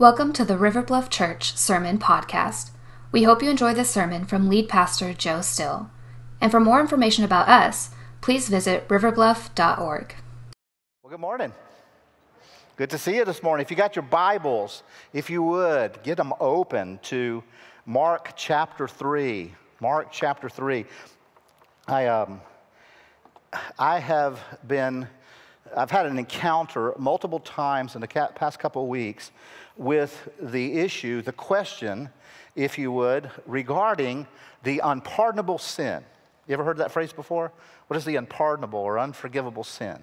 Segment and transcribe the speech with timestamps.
[0.00, 2.70] Welcome to the River Bluff Church Sermon Podcast.
[3.12, 5.90] We hope you enjoy this sermon from lead pastor Joe Still.
[6.40, 7.90] And for more information about us,
[8.22, 10.14] please visit riverbluff.org.
[11.02, 11.52] Well, good morning.
[12.78, 13.62] Good to see you this morning.
[13.62, 17.44] If you got your Bibles, if you would, get them open to
[17.84, 19.52] Mark chapter 3.
[19.82, 20.86] Mark chapter 3.
[21.88, 22.40] I, um,
[23.78, 25.06] I have been,
[25.76, 29.30] I've had an encounter multiple times in the past couple of weeks
[29.76, 32.08] with the issue, the question,
[32.56, 34.26] if you would, regarding
[34.62, 36.02] the unpardonable sin.
[36.46, 37.52] You ever heard that phrase before?
[37.86, 40.02] What is the unpardonable or unforgivable sin?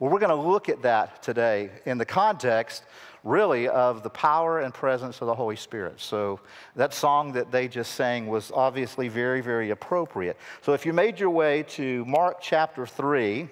[0.00, 2.84] Well, we're going to look at that today in the context,
[3.22, 6.00] really, of the power and presence of the Holy Spirit.
[6.00, 6.40] So,
[6.74, 10.36] that song that they just sang was obviously very, very appropriate.
[10.62, 13.48] So, if you made your way to Mark chapter 3,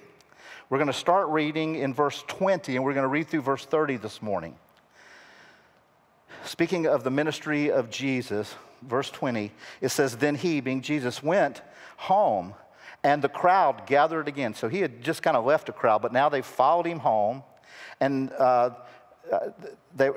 [0.73, 3.67] we're going to start reading in verse 20, and we're going to read through verse
[3.67, 4.57] 30 this morning
[6.45, 11.63] speaking of the ministry of Jesus, verse 20, it says, Then he, being Jesus, went
[11.97, 12.55] home
[13.05, 14.55] and the crowd gathered again.
[14.55, 17.43] So he had just kind of left a crowd, but now they followed him home.
[18.01, 18.71] And uh,
[19.31, 19.51] uh
[19.95, 20.11] they,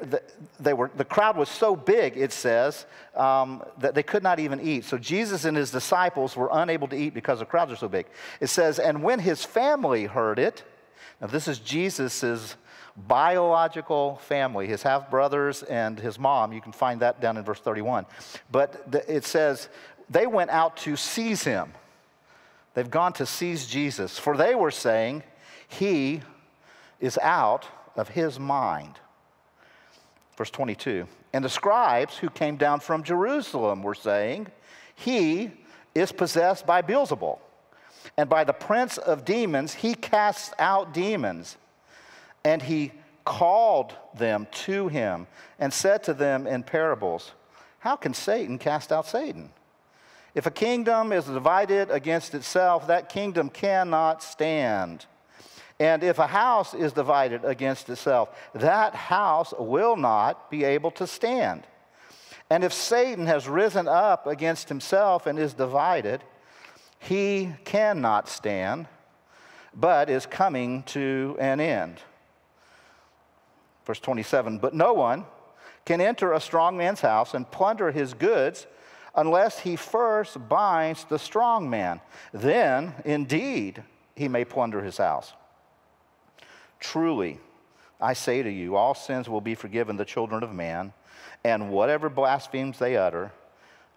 [0.60, 4.62] they were, the crowd was so big, it says, um, that they could not even
[4.62, 4.86] eat.
[4.86, 8.06] So Jesus and his disciples were unable to eat because the crowds are so big.
[8.40, 10.64] It says, And when his family heard it,
[11.20, 12.56] now this is Jesus's
[12.96, 16.54] biological family, his half brothers and his mom.
[16.54, 18.06] You can find that down in verse 31.
[18.52, 19.68] But the, it says,
[20.10, 21.74] they went out to seize him.
[22.74, 25.24] They've gone to seize Jesus, for they were saying,
[25.68, 26.22] He
[27.00, 29.00] is out of his mind.
[30.38, 31.08] Verse 22.
[31.34, 34.48] And the scribes who came down from Jerusalem were saying,
[34.96, 35.52] He
[35.94, 37.40] is possessed by Beelzebul,
[38.18, 41.58] and by the prince of demons, he casts out demons.
[42.44, 42.92] And he
[43.24, 47.32] called them to him and said to them in parables,
[47.80, 49.50] How can Satan cast out Satan?
[50.36, 55.06] If a kingdom is divided against itself, that kingdom cannot stand.
[55.80, 61.06] And if a house is divided against itself, that house will not be able to
[61.06, 61.64] stand.
[62.50, 66.22] And if Satan has risen up against himself and is divided,
[67.00, 68.88] he cannot stand,
[69.74, 72.00] but is coming to an end.
[73.86, 75.26] Verse 27 But no one
[75.86, 78.66] can enter a strong man's house and plunder his goods
[79.14, 82.02] unless he first binds the strong man.
[82.34, 83.84] Then, indeed,
[84.16, 85.34] he may plunder his house.
[86.80, 87.40] Truly,
[88.00, 90.94] I say to you, all sins will be forgiven the children of man,
[91.44, 93.32] and whatever blasphemies they utter.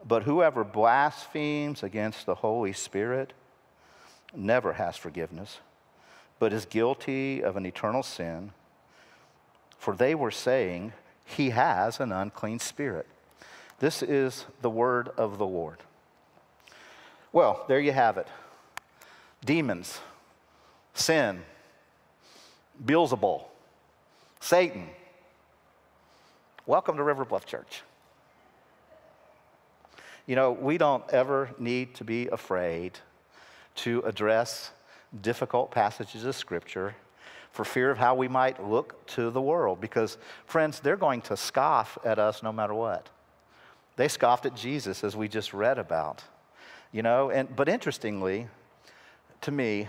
[0.06, 3.32] But whoever blasphemes against the Holy Spirit
[4.34, 5.58] never has forgiveness,
[6.38, 8.52] but is guilty of an eternal sin
[9.78, 10.92] for they were saying,
[11.24, 13.06] He has an unclean spirit.
[13.78, 15.78] This is the word of the Lord.
[17.32, 18.26] Well, there you have it
[19.44, 20.00] demons,
[20.94, 21.42] sin,
[22.84, 23.42] Beelzebul,
[24.40, 24.88] Satan.
[26.66, 27.82] Welcome to River Bluff Church.
[30.26, 32.98] You know, we don't ever need to be afraid
[33.76, 34.70] to address
[35.22, 36.94] difficult passages of Scripture
[37.50, 39.80] for fear of how we might look to the world.
[39.80, 43.08] Because, friends, they're going to scoff at us no matter what.
[43.96, 46.22] They scoffed at Jesus, as we just read about.
[46.92, 48.48] You know, and, but interestingly,
[49.40, 49.88] to me,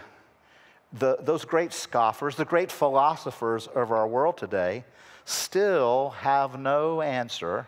[0.93, 4.83] the, those great scoffers, the great philosophers of our world today,
[5.25, 7.67] still have no answer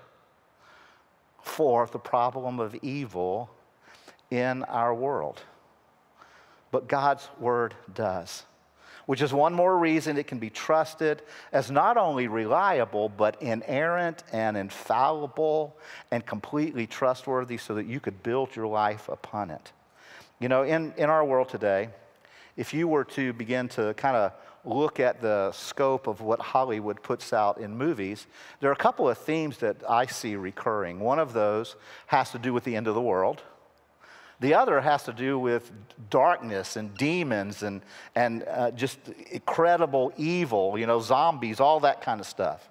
[1.42, 3.50] for the problem of evil
[4.30, 5.42] in our world.
[6.72, 8.44] But God's word does
[9.06, 11.22] which is one more reason it can be trusted
[11.52, 15.76] as not only reliable, but inerrant and infallible
[16.12, 19.72] and completely trustworthy so that you could build your life upon it.
[20.40, 21.90] You know, in, in our world today,
[22.58, 27.02] if you were to begin to kind of look at the scope of what Hollywood
[27.02, 28.28] puts out in movies,
[28.60, 31.00] there are a couple of themes that I see recurring.
[31.00, 31.76] One of those
[32.08, 33.42] has to do with the end of the world.
[34.40, 35.72] The other has to do with
[36.10, 37.82] darkness and demons and,
[38.16, 38.98] and uh, just
[39.30, 42.68] incredible evil, you know, zombies, all that kind of stuff.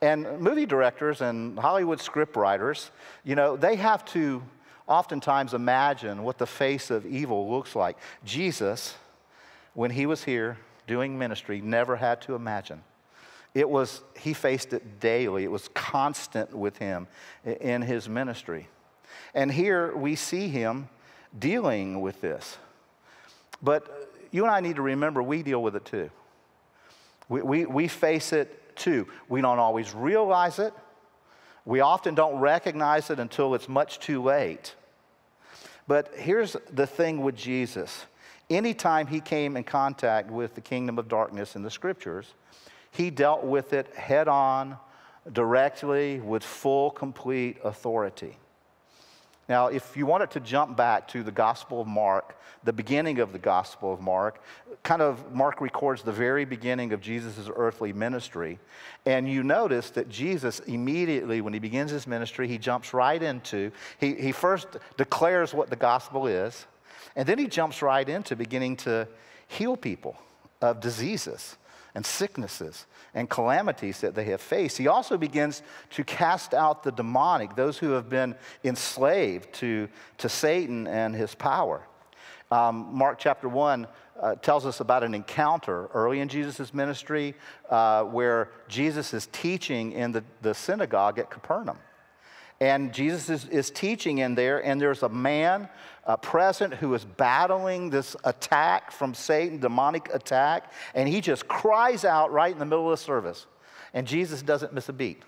[0.00, 2.90] And movie directors and Hollywood script writers,
[3.22, 4.42] you know, they have to
[4.86, 7.96] oftentimes imagine what the face of evil looks like.
[8.24, 8.94] Jesus,
[9.74, 12.82] when he was here doing ministry, never had to imagine.
[13.54, 15.44] It was, he faced it daily.
[15.44, 17.06] It was constant with him
[17.44, 18.68] in his ministry.
[19.32, 20.88] And here we see him
[21.38, 22.58] dealing with this.
[23.62, 26.10] But you and I need to remember we deal with it too.
[27.28, 29.06] We, we, we face it too.
[29.28, 30.74] We don't always realize it.
[31.64, 34.74] We often don't recognize it until it's much too late.
[35.86, 38.06] But here's the thing with Jesus
[38.50, 42.34] anytime he came in contact with the kingdom of darkness in the scriptures,
[42.90, 44.76] he dealt with it head on,
[45.32, 48.36] directly, with full, complete authority.
[49.48, 53.32] Now, if you wanted to jump back to the Gospel of Mark, the beginning of
[53.32, 54.42] the Gospel of Mark,
[54.82, 58.58] kind of Mark records the very beginning of Jesus' earthly ministry.
[59.04, 63.70] And you notice that Jesus immediately, when he begins his ministry, he jumps right into,
[63.98, 64.66] he, he first
[64.96, 66.66] declares what the gospel is,
[67.16, 69.08] and then he jumps right into beginning to
[69.46, 70.16] heal people
[70.60, 71.56] of diseases
[71.94, 74.76] and sicknesses and calamities that they have faced.
[74.76, 78.34] He also begins to cast out the demonic, those who have been
[78.64, 81.86] enslaved to, to Satan and his power.
[82.50, 83.86] Um, Mark chapter 1
[84.20, 87.34] uh, tells us about an encounter early in Jesus' ministry
[87.70, 91.78] uh, where Jesus is teaching in the, the synagogue at Capernaum.
[92.60, 95.68] And Jesus is, is teaching in there, and there's a man
[96.06, 102.04] uh, present who is battling this attack from Satan, demonic attack, and he just cries
[102.04, 103.46] out right in the middle of the service.
[103.92, 105.22] And Jesus doesn't miss a beat.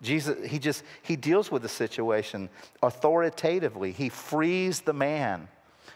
[0.00, 2.48] Jesus, he just, he deals with the situation
[2.82, 3.92] authoritatively.
[3.92, 5.48] He frees the man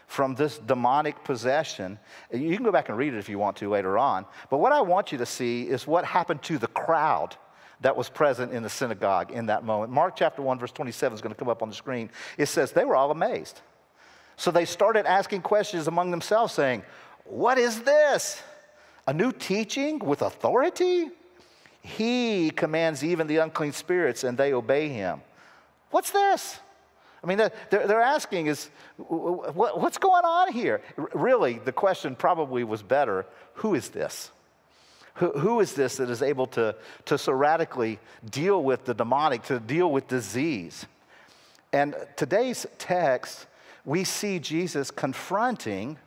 [0.07, 1.97] from this demonic possession.
[2.31, 4.25] You can go back and read it if you want to later on.
[4.49, 7.37] But what I want you to see is what happened to the crowd
[7.83, 9.91] that was present in the synagogue in that moment.
[9.91, 12.09] Mark chapter 1, verse 27 is going to come up on the screen.
[12.37, 13.61] It says, They were all amazed.
[14.35, 16.83] So they started asking questions among themselves, saying,
[17.25, 18.41] What is this?
[19.05, 21.09] A new teaching with authority?
[21.81, 25.21] He commands even the unclean spirits, and they obey him.
[25.91, 26.59] What's this?
[27.21, 30.81] I mean, they're, asking is, what's going on here?
[31.13, 33.25] Really, the question probably was better
[33.55, 34.31] who is this?
[35.15, 36.75] Who, who is this that is able to,
[37.05, 37.99] to so radically
[38.29, 40.85] deal with the demonic, to deal with disease?
[41.71, 43.45] And today's text,
[43.85, 45.97] we see Jesus confronting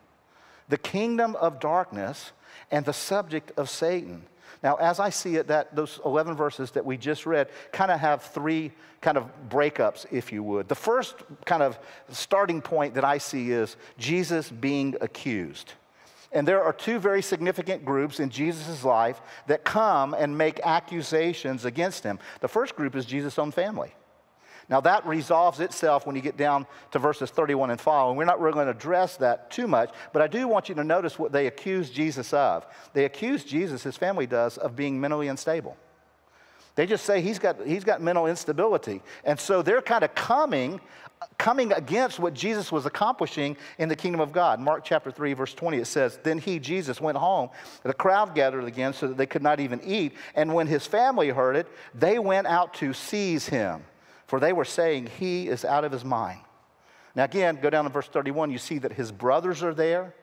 [0.68, 2.32] the kingdom of darkness
[2.70, 4.22] and the subject of Satan.
[4.62, 8.00] Now, as I see it, that those 11 verses that we just read kind of
[8.00, 10.68] have three kind of breakups, if you would.
[10.68, 11.14] The first
[11.44, 11.78] kind of
[12.10, 15.74] starting point that I see is Jesus being accused.
[16.32, 21.64] And there are two very significant groups in Jesus' life that come and make accusations
[21.64, 22.19] against him.
[22.40, 23.94] The first group is Jesus' own family.
[24.69, 28.11] Now, that resolves itself when you get down to verses 31 and following.
[28.11, 30.75] And we're not really going to address that too much, but I do want you
[30.75, 32.67] to notice what they accuse Jesus of.
[32.93, 35.76] They accuse Jesus, his family does, of being mentally unstable.
[36.76, 39.02] They just say he's got, he's got mental instability.
[39.25, 40.81] And so they're kind of coming
[41.38, 44.61] coming against what Jesus was accomplishing in the kingdom of God.
[44.61, 47.50] Mark chapter 3, verse 20, it says, Then he, Jesus, went home.
[47.82, 50.12] The crowd gathered again so that they could not even eat.
[50.34, 53.82] And when his family heard it, they went out to seize him,
[54.26, 56.40] for they were saying, He is out of his mind.
[57.14, 60.14] Now, again, go down to verse 31, you see that his brothers are there.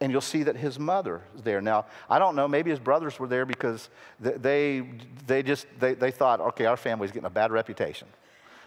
[0.00, 1.62] And you'll see that his mother is there.
[1.62, 3.88] Now, I don't know, maybe his brothers were there because
[4.20, 4.86] they,
[5.26, 8.06] they just, they, they thought, okay, our family's getting a bad reputation.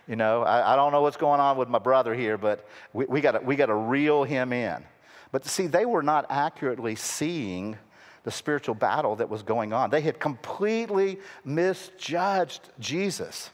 [0.07, 3.05] You know, I, I don't know what's going on with my brother here, but we,
[3.05, 4.83] we got we got to reel him in.
[5.31, 7.77] But see, they were not accurately seeing
[8.23, 9.91] the spiritual battle that was going on.
[9.91, 13.51] They had completely misjudged Jesus.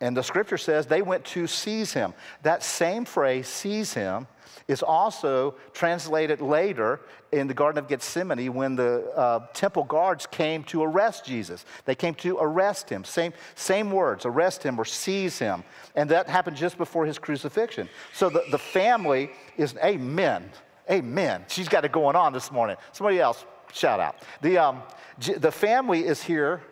[0.00, 2.14] And the scripture says they went to seize him.
[2.42, 4.26] That same phrase, seize him,
[4.66, 7.00] is also translated later
[7.32, 11.64] in the Garden of Gethsemane when the uh, temple guards came to arrest Jesus.
[11.84, 13.04] They came to arrest him.
[13.04, 15.64] Same, same words, arrest him or seize him.
[15.94, 17.88] And that happened just before his crucifixion.
[18.14, 20.50] So the, the family is, amen,
[20.90, 21.44] amen.
[21.48, 22.76] She's got it going on this morning.
[22.92, 24.16] Somebody else, shout out.
[24.40, 24.82] The, um,
[25.18, 26.62] the family is here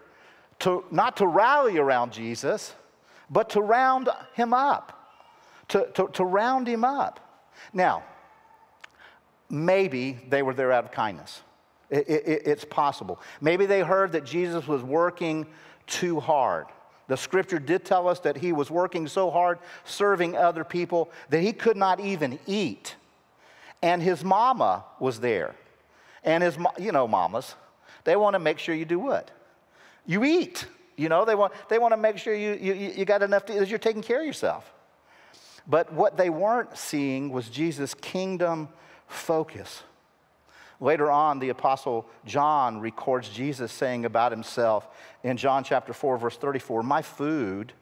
[0.60, 2.74] to, not to rally around Jesus,
[3.28, 5.28] but to round him up,
[5.68, 7.31] to, to, to round him up.
[7.72, 8.02] Now,
[9.48, 11.42] maybe they were there out of kindness.
[11.90, 13.20] It, it, it's possible.
[13.40, 15.46] Maybe they heard that Jesus was working
[15.86, 16.66] too hard.
[17.08, 21.40] The scripture did tell us that he was working so hard serving other people that
[21.40, 22.96] he could not even eat.
[23.82, 25.54] And his mama was there.
[26.24, 27.54] And his, you know, mamas,
[28.04, 29.30] they want to make sure you do what?
[30.06, 30.66] You eat.
[30.96, 33.66] You know, they want, they want to make sure you, you, you got enough to,
[33.66, 34.72] you're taking care of yourself.
[35.66, 38.68] But what they weren't seeing was Jesus' kingdom
[39.06, 39.82] focus.
[40.80, 44.88] Later on, the Apostle John records Jesus saying about himself
[45.22, 47.72] in John chapter 4, verse 34 My food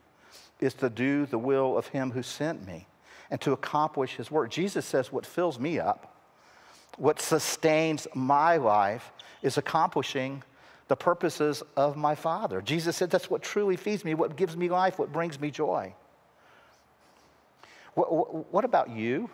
[0.61, 2.87] is to do the will of him who sent me
[3.31, 4.51] and to accomplish his work.
[4.51, 6.15] Jesus says, What fills me up,
[6.99, 10.43] what sustains my life, is accomplishing
[10.89, 12.61] the purposes of my Father.
[12.61, 15.95] Jesus said, That's what truly feeds me, what gives me life, what brings me joy.
[17.95, 19.31] What, what about you?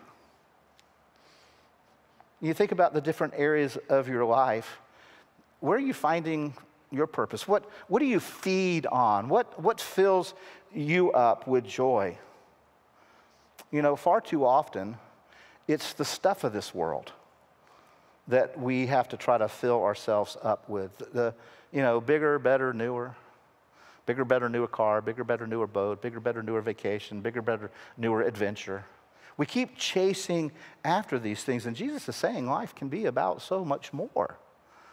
[2.41, 4.79] You think about the different areas of your life.
[5.61, 6.55] Where are you finding
[6.91, 7.49] your purpose?
[7.49, 9.29] What, what do you feed on?
[9.29, 10.35] What, what fills
[10.75, 12.19] you up with joy?
[13.71, 14.97] You know, far too often,
[15.67, 17.13] it's the stuff of this world
[18.29, 20.97] that we have to try to fill ourselves up with.
[21.13, 21.35] The,
[21.73, 23.15] you know, bigger, better, newer.
[24.07, 28.23] Bigger, better, newer car, bigger, better, newer boat, bigger, better, newer vacation, bigger, better, newer
[28.23, 28.85] adventure.
[29.37, 30.53] We keep chasing
[30.85, 34.39] after these things, and Jesus is saying life can be about so much more.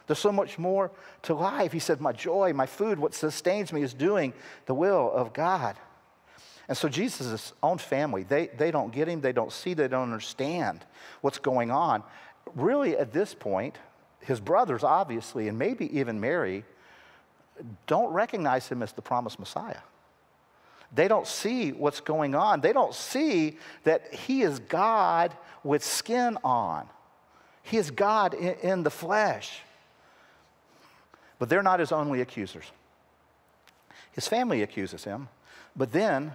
[0.06, 0.90] There's so much more
[1.22, 1.72] to life.
[1.72, 4.34] He said, My joy, my food, what sustains me is doing
[4.66, 5.76] the will of God.
[6.68, 10.02] And so Jesus' own family, they, they don't get him, they don't see, they don't
[10.02, 10.84] understand
[11.20, 12.02] what's going on.
[12.54, 13.78] Really, at this point,
[14.20, 16.64] his brothers, obviously, and maybe even Mary,
[17.86, 19.80] don't recognize him as the promised Messiah.
[20.94, 22.60] They don't see what's going on.
[22.60, 26.88] They don't see that he is God with skin on.
[27.62, 29.60] He is God in, in the flesh.
[31.38, 32.64] But they're not his only accusers.
[34.12, 35.28] His family accuses him,
[35.74, 36.32] but then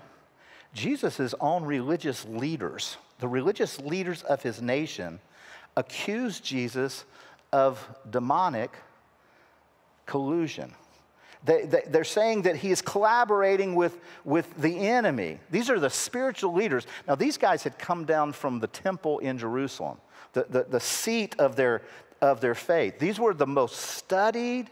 [0.74, 5.20] Jesus' own religious leaders, the religious leaders of his nation,
[5.78, 7.06] accuse Jesus
[7.54, 8.72] of demonic
[10.06, 10.74] collusion.
[11.44, 15.40] They, they, are saying that he is collaborating with, with the enemy.
[15.50, 16.86] These are the spiritual leaders.
[17.08, 19.98] Now, these guys had come down from the temple in Jerusalem,
[20.34, 21.82] the, the, the seat of their,
[22.22, 23.00] of their faith.
[23.00, 24.70] These were the most studied,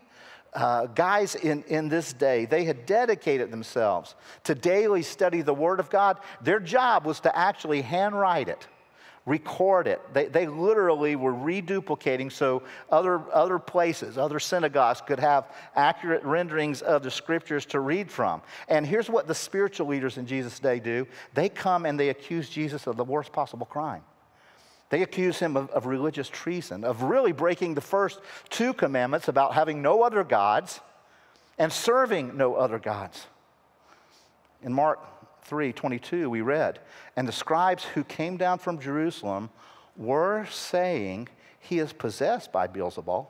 [0.54, 5.80] uh, guys in, in this day, they had dedicated themselves to daily study the Word
[5.80, 6.20] of God.
[6.42, 8.68] Their job was to actually handwrite it,
[9.28, 10.02] record it.
[10.14, 16.82] They, they literally were reduplicating so other, other places, other synagogues could have accurate renderings
[16.82, 18.42] of the scriptures to read from.
[18.70, 22.50] And here's what the spiritual leaders in Jesus' day do they come and they accuse
[22.50, 24.02] Jesus of the worst possible crime.
[24.90, 29.54] They accuse him of, of, religious treason, of really breaking the first two commandments about
[29.54, 30.80] having no other gods
[31.58, 33.28] and serving no other gods.
[34.64, 35.00] In Mark
[35.48, 36.80] 3 22, we read,
[37.16, 39.50] And the scribes who came down from Jerusalem
[39.96, 43.28] were saying, He is possessed by Beelzebul,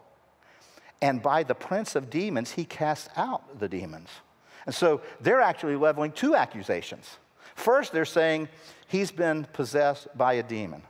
[1.02, 4.10] and by the prince of demons, he casts out the demons.
[4.66, 7.18] And so they're actually leveling two accusations.
[7.56, 8.50] First, they're saying
[8.88, 10.82] he's been possessed by a demon.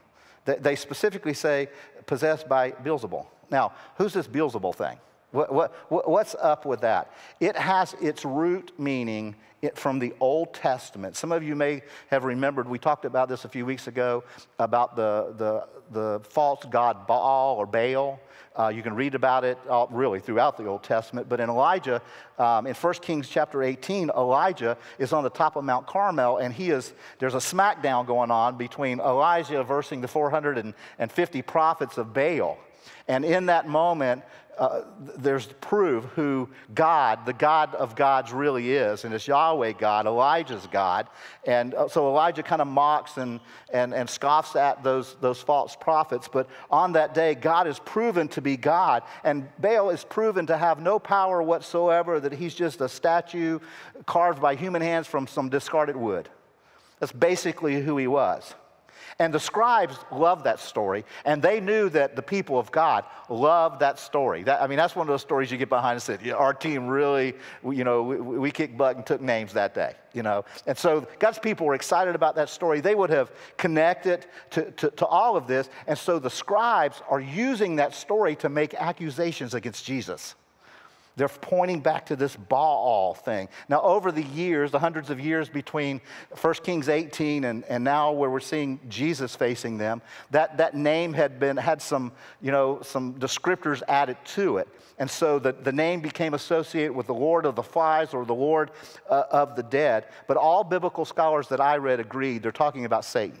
[0.44, 1.68] They specifically say
[2.06, 3.26] possessed by Beelzebul.
[3.50, 4.98] Now, who's this Beelzebul thing?
[5.30, 5.52] What,
[5.90, 7.12] what, what's up with that?
[7.38, 9.36] It has its root meaning
[9.74, 11.16] from the Old Testament.
[11.16, 14.24] Some of you may have remembered, we talked about this a few weeks ago
[14.58, 18.20] about the, the, the false god Baal or Baal.
[18.58, 21.28] Uh, you can read about it all, really throughout the Old Testament.
[21.28, 22.00] But in Elijah,
[22.38, 26.54] um, in 1 Kings chapter 18, Elijah is on the top of Mount Carmel, and
[26.54, 32.58] he is, there's a smackdown going on between Elijah versing the 450 prophets of Baal.
[33.06, 34.22] And in that moment,
[34.58, 34.82] uh,
[35.16, 39.04] there's proof who God, the God of gods, really is.
[39.04, 41.06] And it's Yahweh God, Elijah's God.
[41.46, 43.40] And uh, so Elijah kind of mocks and,
[43.72, 46.28] and, and scoffs at those, those false prophets.
[46.30, 49.04] But on that day, God is proven to be God.
[49.22, 53.60] And Baal is proven to have no power whatsoever, that he's just a statue
[54.06, 56.28] carved by human hands from some discarded wood.
[56.98, 58.54] That's basically who he was.
[59.20, 63.80] And the scribes loved that story, and they knew that the people of God loved
[63.80, 64.44] that story.
[64.44, 66.86] That, I mean, that's one of those stories you get behind and say, our team
[66.86, 67.34] really,
[67.64, 70.44] you know, we, we kicked butt and took names that day, you know.
[70.68, 72.80] And so God's people were excited about that story.
[72.80, 75.68] They would have connected to, to, to all of this.
[75.88, 80.36] And so the scribes are using that story to make accusations against Jesus.
[81.18, 83.48] They're pointing back to this Baal thing.
[83.68, 86.00] Now, over the years, the hundreds of years between
[86.40, 91.12] 1 Kings 18 and, and now where we're seeing Jesus facing them, that, that name
[91.12, 94.68] had been had some, you know, some descriptors added to it.
[94.98, 98.34] And so the, the name became associated with the Lord of the Flies or the
[98.34, 98.70] Lord
[99.10, 100.06] uh, of the Dead.
[100.28, 103.38] But all biblical scholars that I read agreed they're talking about Satan.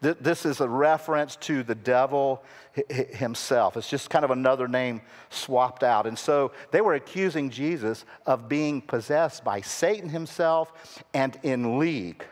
[0.00, 2.42] This is a reference to the devil
[2.88, 3.76] himself.
[3.76, 6.06] It's just kind of another name swapped out.
[6.06, 12.24] And so they were accusing Jesus of being possessed by Satan himself and in league,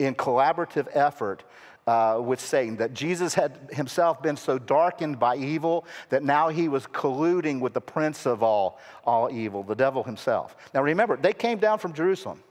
[0.00, 1.44] in collaborative effort
[1.86, 2.76] uh, with Satan.
[2.78, 7.72] That Jesus had himself been so darkened by evil that now he was colluding with
[7.72, 10.56] the prince of all, all evil, the devil himself.
[10.74, 12.42] Now remember, they came down from Jerusalem.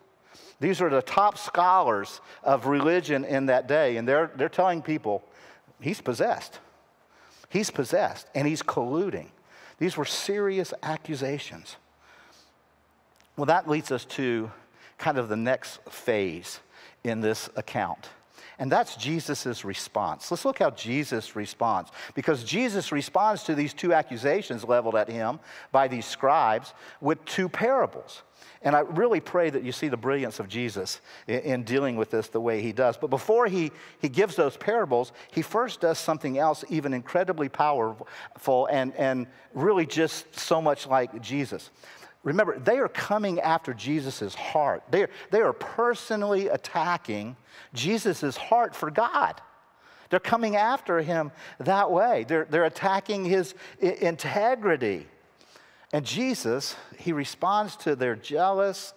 [0.61, 5.23] These are the top scholars of religion in that day, and they're, they're telling people
[5.81, 6.59] he's possessed.
[7.49, 9.29] He's possessed, and he's colluding.
[9.79, 11.77] These were serious accusations.
[13.35, 14.51] Well, that leads us to
[14.99, 16.59] kind of the next phase
[17.03, 18.09] in this account.
[18.59, 20.29] And that's Jesus' response.
[20.29, 21.91] Let's look how Jesus responds.
[22.13, 25.39] Because Jesus responds to these two accusations leveled at him
[25.71, 28.23] by these scribes with two parables.
[28.63, 32.11] And I really pray that you see the brilliance of Jesus in, in, dealing with
[32.11, 32.95] this the way he does.
[32.95, 38.67] But before he, he gives those parables, he first does something else even incredibly powerful
[38.67, 41.71] and, and really just so much like Jesus.
[42.23, 44.83] Remember, they are coming after Jesus' heart.
[44.91, 47.35] They are, they are personally attacking
[47.73, 49.41] Jesus' heart for God.
[50.09, 52.25] They're coming after him that way.
[52.27, 55.07] They're, they're attacking his integrity.
[55.93, 58.93] And Jesus, he responds to their jealous,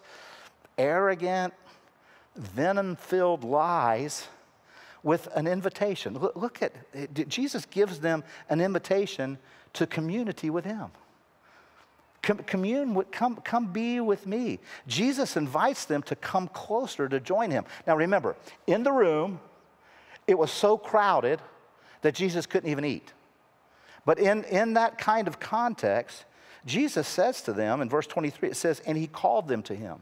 [0.76, 1.54] arrogant,
[2.36, 4.26] venom filled lies
[5.02, 6.14] with an invitation.
[6.14, 9.38] Look, look at, eh, Jesus gives them an invitation
[9.74, 10.90] to community with him.
[12.24, 14.58] Commune with, come, come be with me.
[14.86, 17.64] Jesus invites them to come closer to join him.
[17.86, 19.40] Now remember, in the room,
[20.26, 21.40] it was so crowded
[22.02, 23.12] that Jesus couldn't even eat.
[24.04, 26.24] But in, in that kind of context,
[26.66, 29.98] Jesus says to them in verse 23, it says, and he called them to him.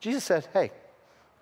[0.00, 0.70] Jesus said, hey,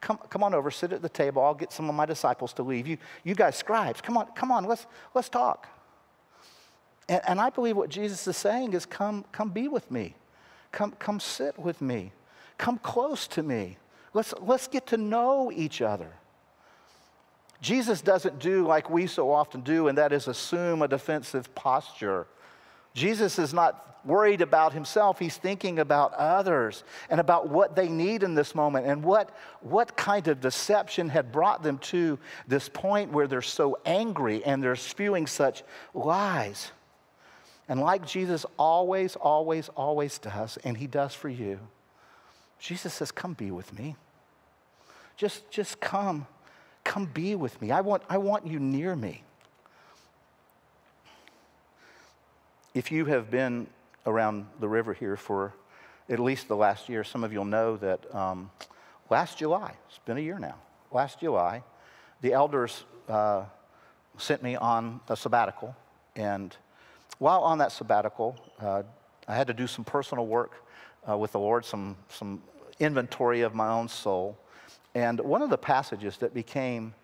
[0.00, 1.43] come, come on over, sit at the table.
[1.43, 2.87] I'll get some of my disciples to leave.
[2.87, 5.69] You, you guys, scribes, come on, come on, let's, let's talk.
[7.09, 10.15] And, and I believe what Jesus is saying is come, come be with me.
[10.73, 12.12] Come, come sit with me.
[12.59, 13.79] Come close to me.
[14.12, 16.12] Let's, let's get to know each other.
[17.61, 22.27] Jesus doesn't do like we so often do, and that is assume a defensive posture.
[22.95, 25.19] Jesus is not worried about himself.
[25.19, 29.97] He's thinking about others and about what they need in this moment and what, what
[29.97, 34.77] kind of deception had brought them to this point where they're so angry and they're
[34.77, 35.62] spewing such
[35.95, 36.71] lies.
[37.69, 41.59] And like Jesus always, always, always does, and he does for you,
[42.59, 43.97] Jesus says, Come be with me.
[45.17, 46.27] Just, just come.
[46.85, 47.71] Come be with me.
[47.71, 49.23] I want, I want you near me.
[52.75, 53.66] If you have been
[54.07, 55.53] around the river here for
[56.09, 58.51] at least the last year, some of you'll know that um,
[59.11, 60.55] last July, it's been a year now,
[60.90, 61.62] last July,
[62.23, 63.45] the elders uh,
[64.16, 65.77] sent me on a sabbatical.
[66.16, 66.57] And
[67.18, 68.83] while on that sabbatical, uh,
[69.26, 70.64] I had to do some personal work
[71.09, 72.42] uh, with the Lord, some, some
[72.78, 74.38] inventory of my own soul.
[74.94, 76.94] And one of the passages that became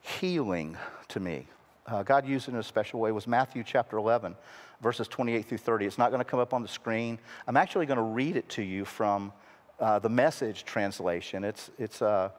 [0.00, 0.76] healing
[1.08, 1.46] to me,
[1.86, 4.36] uh, God used it in a special way, was Matthew chapter 11,
[4.80, 5.86] verses 28 through 30.
[5.86, 7.18] It's not going to come up on the screen.
[7.46, 9.32] I'm actually going to read it to you from
[9.80, 11.44] uh, the message translation.
[11.44, 12.32] It's, it's a,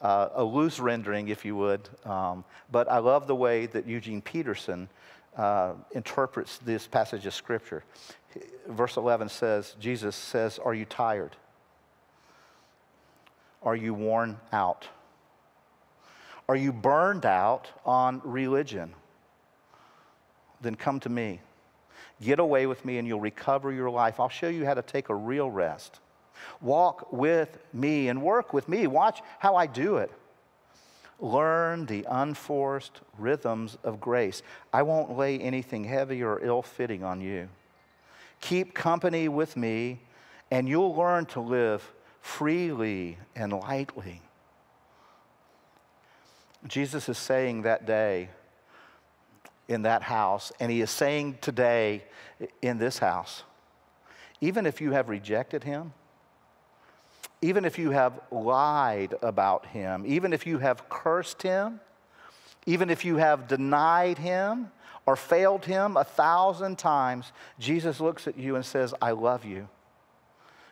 [0.00, 4.88] a, loose rendering, if you would, um, but I love the way that Eugene Peterson
[5.36, 7.84] uh, interprets this passage of Scripture.
[8.68, 11.36] Verse 11 says, Jesus says, Are you tired?
[13.62, 14.88] Are you worn out?
[16.48, 18.94] Are you burned out on religion?
[20.60, 21.40] Then come to me.
[22.22, 24.20] Get away with me and you'll recover your life.
[24.20, 26.00] I'll show you how to take a real rest.
[26.60, 28.86] Walk with me and work with me.
[28.86, 30.10] Watch how I do it.
[31.18, 34.42] Learn the unforced rhythms of grace.
[34.72, 37.48] I won't lay anything heavy or ill fitting on you.
[38.40, 40.00] Keep company with me,
[40.50, 44.20] and you'll learn to live freely and lightly.
[46.66, 48.28] Jesus is saying that day,
[49.68, 52.04] in that house, and he is saying today
[52.62, 53.42] in this house
[54.40, 55.92] even if you have rejected him,
[57.42, 61.80] even if you have lied about him, even if you have cursed him,
[62.64, 64.70] even if you have denied him
[65.04, 69.68] or failed him a thousand times, Jesus looks at you and says, I love you.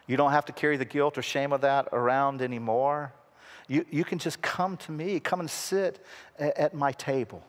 [0.07, 3.13] You don't have to carry the guilt or shame of that around anymore.
[3.69, 6.05] You, you can just come to me, come and sit
[6.39, 7.43] at, my table.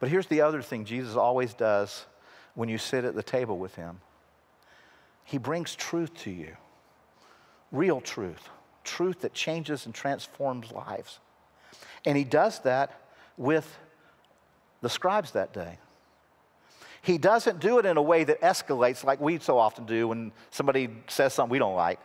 [0.00, 2.06] But here's the other thing Jesus always does
[2.54, 4.00] when you sit at the table with him
[5.32, 6.54] He brings truth to you,
[7.70, 8.50] real truth,
[8.84, 11.20] truth that changes and transforms lives.
[12.04, 13.00] And he does that
[13.38, 13.78] with
[14.82, 15.78] the scribes that day.
[17.00, 20.32] He doesn't do it in a way that escalates like we so often do when
[20.50, 21.98] somebody says something we don't like.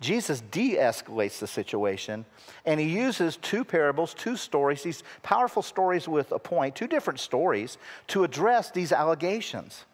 [0.00, 2.24] Jesus de escalates the situation
[2.64, 7.18] and he uses two parables, two stories, these powerful stories with a point, two different
[7.18, 9.86] stories to address these allegations.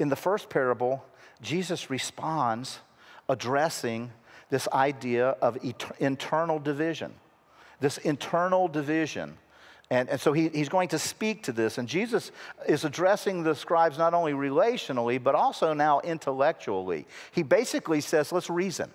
[0.00, 1.04] In the first parable,
[1.40, 2.80] Jesus responds
[3.28, 4.10] addressing
[4.48, 5.56] this idea of
[6.00, 7.14] internal division.
[7.78, 9.38] This internal division
[9.90, 11.78] And, and so he, he's going to speak to this.
[11.78, 12.30] And Jesus
[12.68, 17.06] is addressing the scribes not only relationally, but also now intellectually.
[17.32, 18.90] He basically says, let's reason.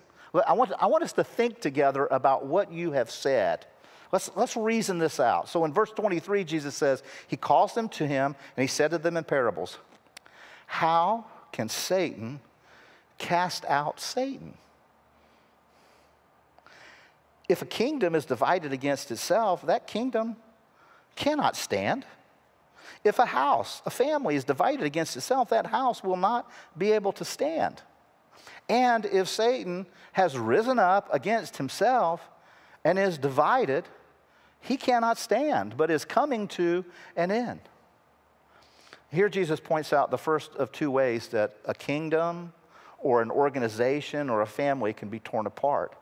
[0.46, 3.66] I want, I want us to think together about what you have said.
[4.10, 5.48] Let's, let's reason this out.
[5.48, 8.98] So in verse 23, Jesus says, He calls them to Him, and He said to
[8.98, 9.78] them in parables,
[10.66, 12.40] How can Satan
[13.18, 14.54] cast out Satan?
[17.48, 20.36] If a kingdom is divided against itself, that kingdom
[21.14, 22.04] cannot stand.
[23.04, 27.12] If a house, a family is divided against itself, that house will not be able
[27.12, 27.82] to stand.
[28.68, 32.28] And if Satan has risen up against himself
[32.84, 33.84] and is divided,
[34.60, 37.60] he cannot stand, but is coming to an end.
[39.10, 42.52] Here, Jesus points out the first of two ways that a kingdom
[42.98, 45.94] or an organization or a family can be torn apart,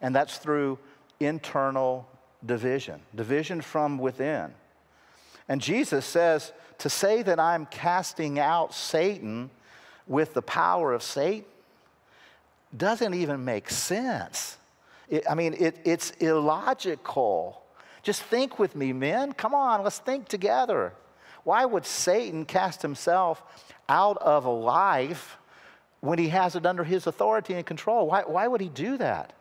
[0.00, 0.78] and that's through
[1.20, 2.06] internal
[2.44, 4.52] division, division from within.
[5.48, 9.50] And Jesus says to say that I'm casting out Satan
[10.06, 11.44] with the power of Satan
[12.76, 14.56] doesn't even make sense.
[15.08, 17.62] It, I mean, it, it's illogical.
[18.02, 19.32] Just think with me, men.
[19.32, 20.92] Come on, let's think together.
[21.44, 23.42] Why would Satan cast himself
[23.88, 25.38] out of a life
[26.00, 28.06] when he has it under his authority and control?
[28.06, 29.32] Why, why would he do that?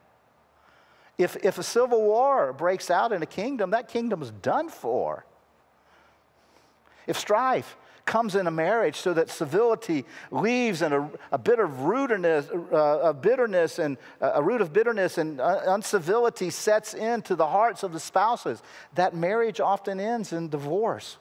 [1.18, 5.26] If, if a civil war breaks out in a kingdom, that kingdom is done for.
[7.06, 11.70] If strife comes in a marriage so that civility leaves and a, a bit of
[11.70, 17.48] rootedness, uh, bitterness and uh, a root of bitterness and uh, uncivility sets into the
[17.48, 18.62] hearts of the spouses,
[18.96, 21.18] that marriage often ends in divorce.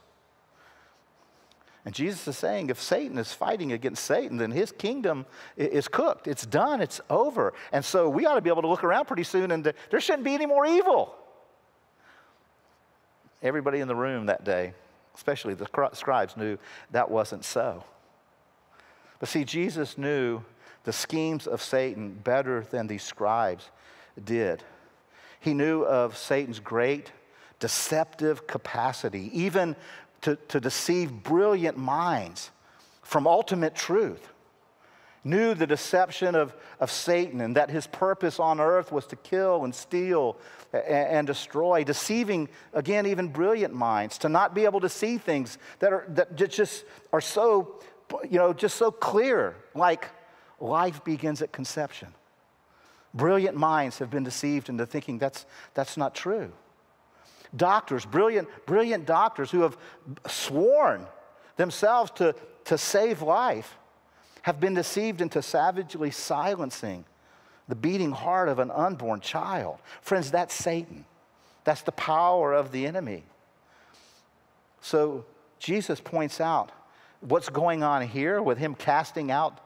[1.84, 5.24] And Jesus is saying if Satan is fighting against Satan, then his kingdom
[5.56, 6.28] is cooked.
[6.28, 6.80] It's done.
[6.80, 7.54] It's over.
[7.72, 10.24] And so we ought to be able to look around pretty soon and there shouldn't
[10.24, 11.14] be any more evil.
[13.42, 14.74] Everybody in the room that day
[15.20, 16.56] especially the scribes, knew
[16.92, 17.84] that wasn't so.
[19.18, 20.42] But see, Jesus knew
[20.84, 23.70] the schemes of Satan better than these scribes
[24.24, 24.62] did.
[25.38, 27.12] He knew of Satan's great
[27.58, 29.76] deceptive capacity, even
[30.22, 32.50] to, to deceive brilliant minds
[33.02, 34.30] from ultimate truth
[35.24, 39.64] knew the deception of, of Satan and that his purpose on earth was to kill
[39.64, 40.37] and steal
[40.72, 45.59] and, and, destroy, deceiving, again, even brilliant minds, to not be able to see things
[45.80, 47.80] that, are, that just are so,
[48.24, 50.09] you know, just so clear, like
[50.59, 52.09] life begins at conception.
[53.12, 56.52] Brilliant minds have been deceived into thinking that's, that's not true.
[57.56, 59.76] Doctors, brilliant, brilliant doctors who have
[60.26, 61.06] sworn
[61.56, 62.34] themselves to,
[62.64, 63.76] to save life
[64.42, 67.04] have been deceived into savagely silencing
[67.68, 69.78] the beating heart of an unborn child.
[70.00, 71.04] Friends, that's Satan.
[71.64, 73.24] That's the power of the enemy.
[74.80, 75.24] So
[75.58, 76.72] Jesus points out
[77.20, 79.60] what's going on here with him casting out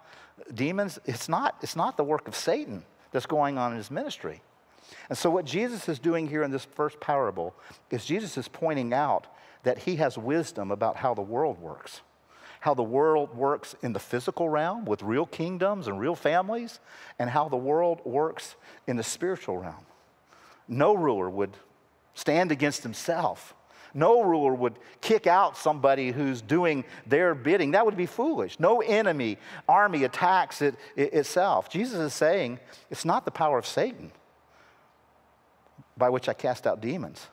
[0.52, 0.98] demons.
[1.04, 4.42] It's not, it's not the work of Satan that's going on in his ministry.
[5.08, 7.54] And so, what Jesus is doing here in this first parable
[7.90, 9.26] is Jesus is pointing out
[9.62, 12.02] that he has wisdom about how the world works
[12.64, 16.80] how the world works in the physical realm with real kingdoms and real families,
[17.18, 19.84] and how the world works in the spiritual realm.
[20.66, 21.50] No ruler would
[22.14, 23.54] stand against himself.
[23.92, 27.72] No ruler would kick out somebody who's doing their bidding.
[27.72, 28.58] That would be foolish.
[28.58, 29.36] No enemy
[29.68, 31.68] army attacks it, it itself.
[31.68, 34.10] Jesus is saying it's not the power of Satan
[35.96, 37.26] by which I cast out demons,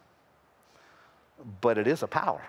[1.61, 2.41] but it is a power.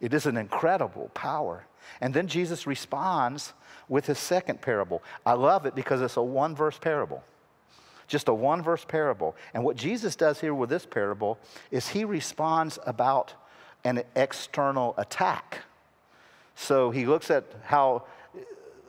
[0.00, 1.66] It is an incredible power.
[2.00, 3.52] And then Jesus responds
[3.88, 5.02] with his second parable.
[5.24, 7.22] I love it because it's a one verse parable,
[8.08, 9.36] just a one verse parable.
[9.54, 11.38] And what Jesus does here with this parable
[11.70, 13.34] is he responds about
[13.84, 15.60] an external attack.
[16.56, 18.04] So he looks at how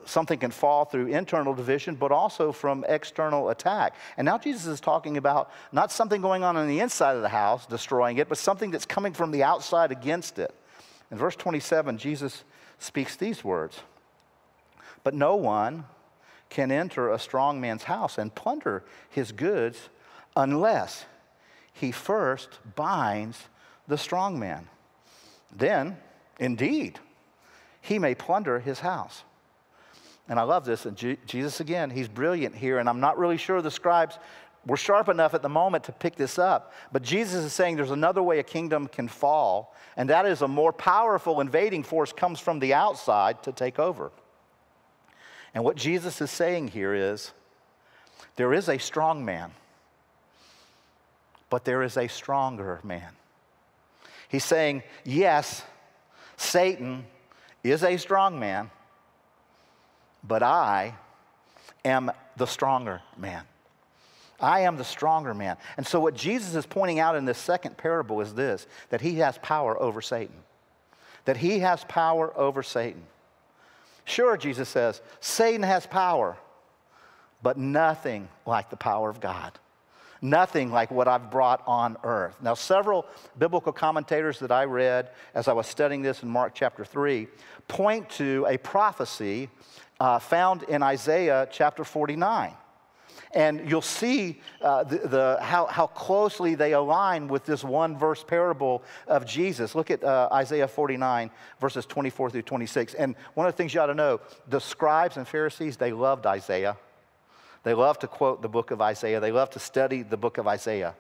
[0.08, 3.96] something can fall through internal division, but also from external attack.
[4.18, 7.30] And now Jesus is talking about not something going on on the inside of the
[7.30, 10.54] house, destroying it, but something that's coming from the outside against it.
[11.12, 12.44] In verse 27, Jesus
[12.80, 13.82] speaks these words
[15.04, 15.86] But no one
[16.50, 19.90] can enter a strong man's house and plunder his goods
[20.36, 21.06] unless
[21.74, 23.48] he first binds
[23.88, 24.68] the strong man.
[25.56, 25.98] Then,
[26.40, 27.00] indeed,
[27.82, 29.24] he may plunder his house.
[30.30, 30.86] And I love this.
[30.86, 32.80] And Jesus, again, he's brilliant here.
[32.80, 34.20] And I'm not really sure the scribes
[34.68, 36.74] we're sharp enough at the moment to pick this up.
[36.92, 40.48] But Jesus is saying there's another way a kingdom can fall, and that is a
[40.48, 44.12] more powerful invading force comes from the outside to take over.
[45.54, 47.32] And what Jesus is saying here is
[48.36, 49.52] there is a strong man,
[51.50, 53.14] but there is a stronger man.
[54.28, 55.64] He's saying, yes,
[56.36, 57.06] Satan
[57.64, 58.70] is a strong man,
[60.28, 60.96] but I
[61.86, 63.44] am the stronger man.
[64.40, 65.58] I am the stronger man.
[65.78, 69.16] And so, what Jesus is pointing out in this second parable is this that he
[69.16, 70.36] has power over Satan.
[71.26, 73.04] That he has power over Satan.
[74.06, 76.38] Sure, Jesus says, Satan has power,
[77.44, 79.52] but nothing like the power of God.
[80.22, 82.36] Nothing like what I've brought on earth.
[82.42, 83.06] Now, several
[83.38, 87.28] biblical commentators that I read as I was studying this in Mark chapter 3
[87.68, 89.50] point to a prophecy
[90.00, 92.54] uh, found in Isaiah chapter 49.
[93.34, 98.24] And you'll see uh, the, the, how, how closely they align with this one verse
[98.24, 99.76] parable of Jesus.
[99.76, 101.30] Look at uh, Isaiah 49,
[101.60, 102.94] verses 24 through 26.
[102.94, 106.26] And one of the things you ought to know the scribes and Pharisees, they loved
[106.26, 106.78] Isaiah.
[107.64, 110.48] They loved to quote the book of Isaiah, they loved to study the book of
[110.48, 110.96] Isaiah.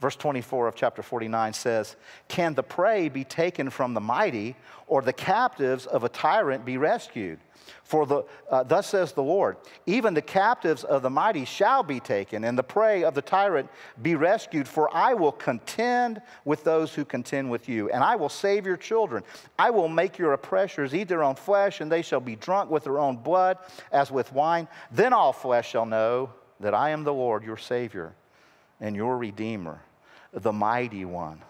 [0.00, 1.96] Verse 24 of chapter 49 says,
[2.28, 4.54] Can the prey be taken from the mighty,
[4.86, 7.38] or the captives of a tyrant be rescued?
[7.82, 9.56] For the, uh, thus says the Lord,
[9.86, 13.70] even the captives of the mighty shall be taken, and the prey of the tyrant
[14.02, 14.68] be rescued.
[14.68, 18.76] For I will contend with those who contend with you, and I will save your
[18.76, 19.24] children.
[19.58, 22.84] I will make your oppressors eat their own flesh, and they shall be drunk with
[22.84, 23.58] their own blood
[23.92, 24.68] as with wine.
[24.90, 26.30] Then all flesh shall know
[26.60, 28.14] that I am the Lord, your Savior,
[28.80, 29.80] and your Redeemer,
[30.32, 31.40] the mighty one.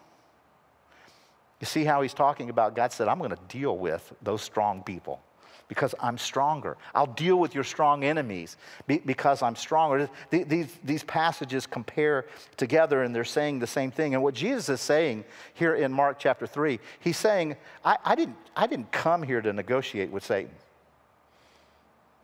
[1.61, 4.83] You see how he's talking about God said, I'm going to deal with those strong
[4.83, 5.21] people
[5.69, 6.77] because I'm stronger.
[6.95, 10.09] I'll deal with your strong enemies because I'm stronger.
[10.31, 14.15] These, these passages compare together and they're saying the same thing.
[14.15, 18.37] And what Jesus is saying here in Mark chapter 3, he's saying, I, I didn't,
[18.55, 20.53] I didn't come here to negotiate with Satan.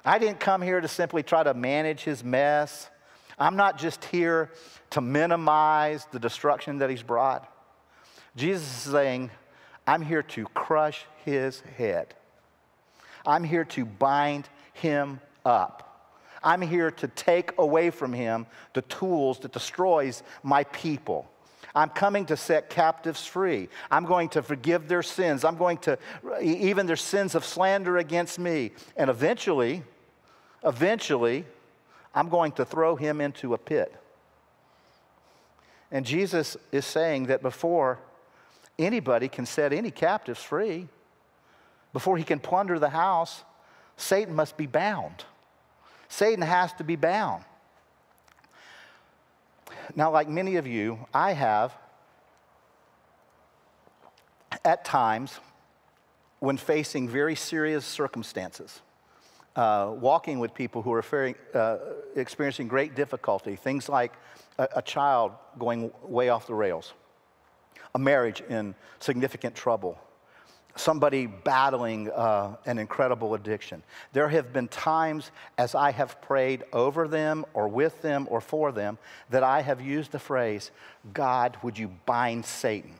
[0.04, 2.88] I didn't come here to simply try to manage his mess.
[3.42, 4.50] I'm not just here
[4.90, 7.48] to minimize the destruction that he's brought.
[8.36, 9.30] Jesus is saying,
[9.86, 12.14] I'm here to crush his head.
[13.26, 15.88] I'm here to bind him up.
[16.42, 21.28] I'm here to take away from him the tools that destroys my people.
[21.74, 23.68] I'm coming to set captives free.
[23.90, 25.44] I'm going to forgive their sins.
[25.44, 25.98] I'm going to,
[26.42, 28.72] even their sins of slander against me.
[28.96, 29.82] And eventually,
[30.64, 31.46] eventually,
[32.14, 33.94] I'm going to throw him into a pit.
[35.90, 37.98] And Jesus is saying that before
[38.78, 40.88] anybody can set any captives free,
[41.92, 43.44] before he can plunder the house,
[43.96, 45.24] Satan must be bound.
[46.08, 47.44] Satan has to be bound.
[49.94, 51.74] Now, like many of you, I have
[54.64, 55.38] at times
[56.38, 58.80] when facing very serious circumstances,
[59.56, 61.78] uh, walking with people who are uh,
[62.16, 64.12] experiencing great difficulty, things like
[64.58, 66.92] a, a child going way off the rails,
[67.94, 69.98] a marriage in significant trouble
[70.76, 73.82] somebody battling uh, an incredible addiction.
[74.12, 78.72] There have been times as I have prayed over them or with them or for
[78.72, 78.98] them
[79.30, 80.70] that I have used the phrase,
[81.12, 82.94] God, would you bind Satan?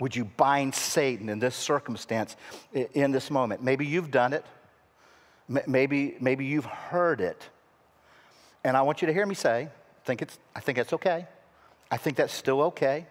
[0.00, 2.36] Would you bind Satan in this circumstance,
[2.72, 3.62] in this moment?
[3.62, 4.44] Maybe you've done it.
[5.48, 7.48] Maybe, maybe you've heard it.
[8.64, 9.68] And I want you to hear me say,
[10.04, 11.26] think, it's, I think that's okay.
[11.90, 13.06] I think that's still okay.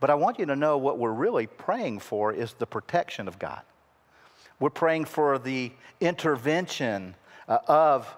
[0.00, 3.38] But I want you to know what we're really praying for is the protection of
[3.38, 3.60] God.
[4.58, 7.14] We're praying for the intervention
[7.48, 8.14] uh, of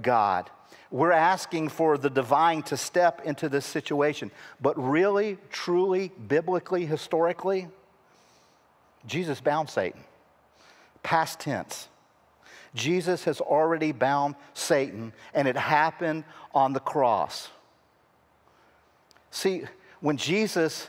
[0.00, 0.50] God.
[0.90, 4.30] We're asking for the divine to step into this situation.
[4.60, 7.68] But really, truly, biblically, historically,
[9.06, 10.02] Jesus bound Satan.
[11.02, 11.88] Past tense.
[12.74, 17.48] Jesus has already bound Satan, and it happened on the cross.
[19.30, 19.64] See,
[20.00, 20.88] when Jesus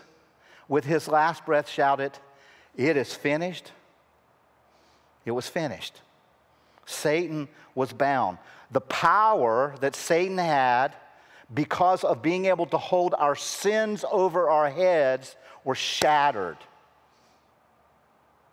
[0.67, 2.11] with his last breath shouted,
[2.75, 3.71] It is finished.
[5.25, 6.01] It was finished.
[6.85, 8.37] Satan was bound.
[8.71, 10.93] The power that Satan had
[11.53, 16.57] because of being able to hold our sins over our heads were shattered.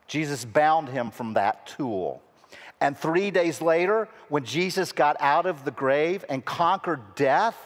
[0.06, 2.22] Jesus bound him from that tool.
[2.82, 7.56] And three days later, when Jesus got out of the grave and conquered death,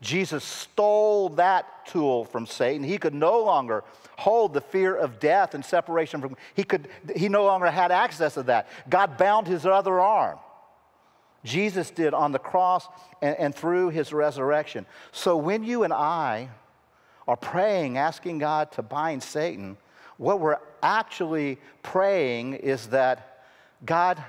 [0.00, 2.82] Jesus stole that tool from Satan.
[2.82, 3.84] He could no longer
[4.16, 8.34] hold the fear of death and separation from he could he no longer had access
[8.34, 8.68] to that.
[8.88, 10.38] God bound his other arm.
[11.44, 12.88] Jesus did on the cross
[13.20, 14.86] and, and through his resurrection.
[15.12, 16.48] So when you and I
[17.28, 19.76] are praying, asking God to bind Satan,
[20.16, 23.44] what we're actually praying is that
[23.84, 24.22] God,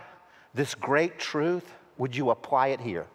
[0.54, 3.08] this great truth, would you apply it here?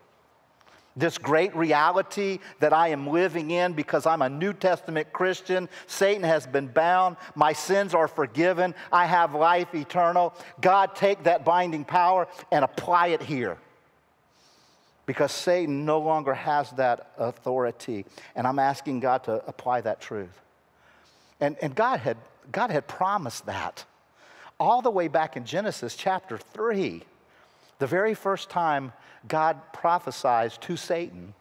[0.96, 5.68] this great reality that I am living in because I'm a New Testament Christian.
[5.86, 7.16] Satan has been bound.
[7.34, 8.74] My sins are forgiven.
[8.92, 10.34] I have life eternal.
[10.60, 13.58] God, take that binding power and apply it here.
[15.06, 18.06] Because Satan no longer has that authority.
[18.34, 20.40] And I'm asking God to apply that truth.
[21.40, 22.16] And, and God, had,
[22.52, 23.84] God had promised that
[24.58, 27.02] all the way back in Genesis chapter 3.
[27.78, 28.92] The very first time
[29.26, 31.34] God prophesies to Satan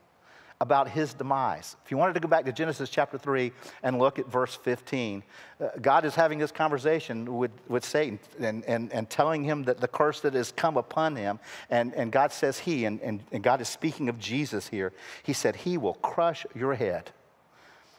[0.63, 1.75] about his demise.
[1.83, 3.51] If you wanted to go back to Genesis chapter 3
[3.83, 5.21] and look at verse 15,
[5.59, 9.81] uh, God is having this conversation with, with Satan and, and, and telling him that
[9.81, 11.37] the curse that has come upon him.
[11.69, 14.93] And, and God says, He, and, and, and God is speaking of Jesus here.
[15.23, 17.11] He said, He will crush your head.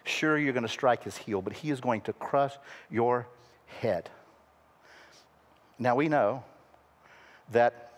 [0.04, 2.54] Sure, you're going to strike his heel, but He is going to crush
[2.90, 3.26] your
[3.66, 4.08] head.
[5.78, 6.44] Now we know
[7.52, 7.93] that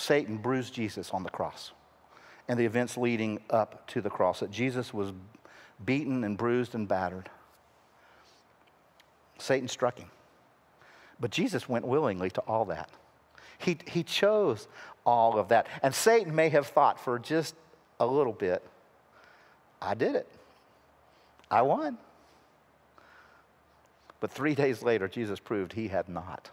[0.00, 1.72] Satan bruised Jesus on the cross
[2.48, 5.12] and the events leading up to the cross, that Jesus was
[5.84, 7.28] beaten and bruised and battered.
[9.38, 10.08] Satan struck him.
[11.20, 12.88] But Jesus went willingly to all that.
[13.58, 14.68] He, he chose
[15.04, 15.66] all of that.
[15.82, 17.54] And Satan may have thought for just
[18.00, 18.66] a little bit,
[19.82, 20.28] I did it.
[21.50, 21.98] I won.
[24.18, 26.50] But three days later, Jesus proved he had not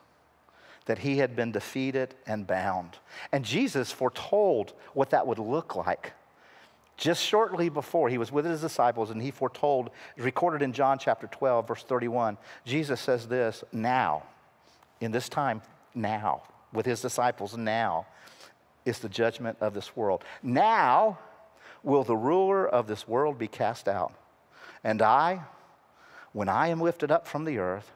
[0.87, 2.97] that he had been defeated and bound.
[3.31, 6.13] And Jesus foretold what that would look like.
[6.95, 11.27] Just shortly before, he was with his disciples and he foretold, recorded in John chapter
[11.27, 12.37] 12, verse 31.
[12.65, 14.23] Jesus says this now,
[14.99, 15.61] in this time,
[15.93, 16.41] now,
[16.73, 18.07] with his disciples, now
[18.85, 20.23] is the judgment of this world.
[20.41, 21.19] Now
[21.83, 24.13] will the ruler of this world be cast out.
[24.83, 25.41] And I,
[26.31, 27.91] when I am lifted up from the earth,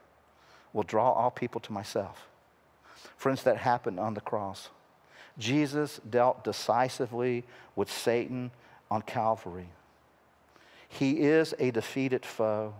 [0.73, 2.27] will draw all people to myself.
[3.21, 4.69] Friends, that happened on the cross.
[5.38, 7.43] Jesus dealt decisively
[7.75, 8.49] with Satan
[8.89, 9.69] on Calvary.
[10.89, 12.73] He is a defeated foe.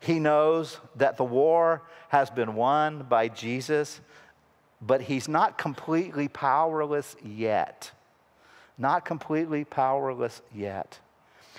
[0.00, 4.00] He knows that the war has been won by Jesus,
[4.80, 7.90] but he's not completely powerless yet.
[8.78, 11.00] Not completely powerless yet.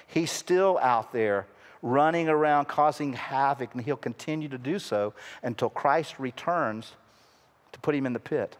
[0.07, 1.45] He's still out there
[1.83, 5.13] running around causing havoc, and he'll continue to do so
[5.43, 6.93] until Christ returns
[7.83, 8.57] put him in the pit.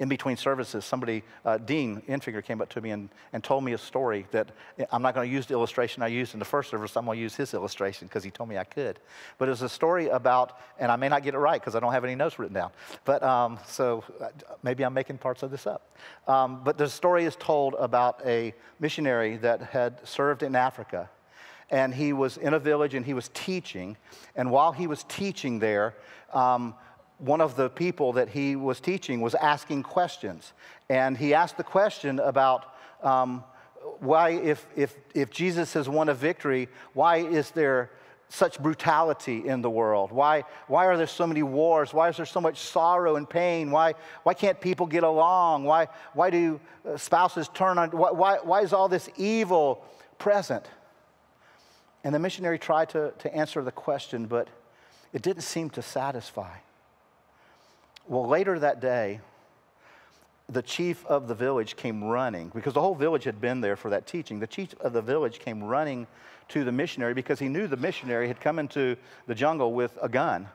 [0.00, 3.74] In between services, somebody, uh, Dean Infinger, came up to me and, and told me
[3.74, 4.50] a story that
[4.90, 6.96] I'm not going to use the illustration I used in the first service.
[6.96, 8.98] I'm going to use his illustration because he told me I could.
[9.36, 11.80] But it was a story about, and I may not get it right because I
[11.80, 12.70] don't have any notes written down.
[13.04, 14.28] But um, so uh,
[14.62, 15.94] maybe I'm making parts of this up.
[16.26, 21.10] Um, but the story is told about a missionary that had served in Africa
[21.70, 23.96] and he was in a village and he was teaching.
[24.34, 25.94] And while he was teaching there,
[26.32, 26.74] um,
[27.20, 30.52] one of the people that he was teaching was asking questions.
[30.88, 33.44] And he asked the question about um,
[34.00, 37.90] why, if, if, if Jesus has won a victory, why is there
[38.28, 40.12] such brutality in the world?
[40.12, 41.92] Why, why are there so many wars?
[41.92, 43.70] Why is there so much sorrow and pain?
[43.70, 45.64] Why, why can't people get along?
[45.64, 47.90] Why, why do uh, spouses turn on?
[47.90, 49.84] Why, why, why is all this evil
[50.18, 50.64] present?
[52.04, 54.48] And the missionary tried to, to answer the question, but
[55.12, 56.56] it didn't seem to satisfy.
[58.10, 59.20] Well, later that day,
[60.48, 63.90] the chief of the village came running because the whole village had been there for
[63.90, 64.40] that teaching.
[64.40, 66.08] The chief of the village came running
[66.48, 68.96] to the missionary because he knew the missionary had come into
[69.28, 70.48] the jungle with a gun.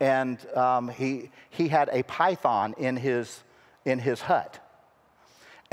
[0.00, 3.44] And um, he, he had a python in his,
[3.84, 4.58] in his hut.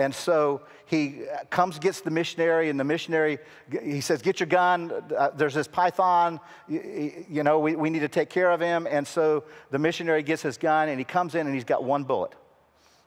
[0.01, 3.37] And so he comes, gets the missionary, and the missionary,
[3.83, 4.91] he says, Get your gun.
[5.15, 6.39] Uh, there's this python.
[6.67, 8.87] You, know, we, we need to take care of him.
[8.89, 12.03] And so the missionary gets his gun, and he comes in, and he's got one
[12.03, 12.33] bullet.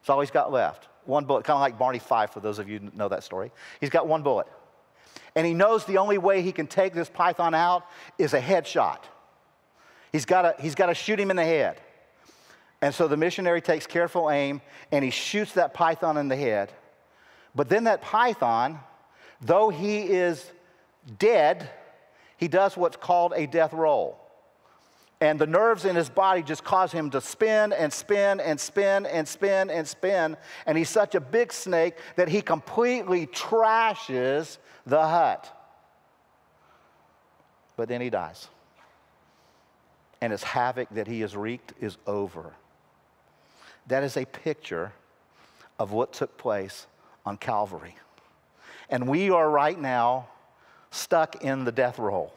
[0.01, 0.87] It's all he's got left.
[1.05, 3.51] One bullet, kind of like Barney Fife, for those of you know that story.
[3.81, 4.47] He's got one bullet.
[5.35, 7.87] And he knows the only way he can take this python out
[8.19, 9.01] is a headshot.
[10.13, 11.81] He's got he's got to shoot him in the head.
[12.81, 14.61] And so the missionary takes careful aim
[14.93, 16.71] and he shoots that python in the head.
[17.55, 18.81] But then that python,
[19.41, 20.51] though he is
[21.19, 21.71] dead,
[22.37, 24.19] he does what's called a death roll.
[25.21, 29.07] And the nerves in his body just cause him to spin and spin and spin
[29.07, 30.37] and spin and spin.
[30.67, 35.51] And he's such a big snake that he completely trashes the hut.
[37.77, 38.49] But then he dies.
[40.21, 42.53] And his havoc that he has wreaked is over.
[43.87, 44.93] That is a picture
[45.79, 46.87] of what took place
[47.25, 47.97] on Calvary.
[48.89, 50.29] And we are right now
[50.91, 52.33] stuck in the death roll.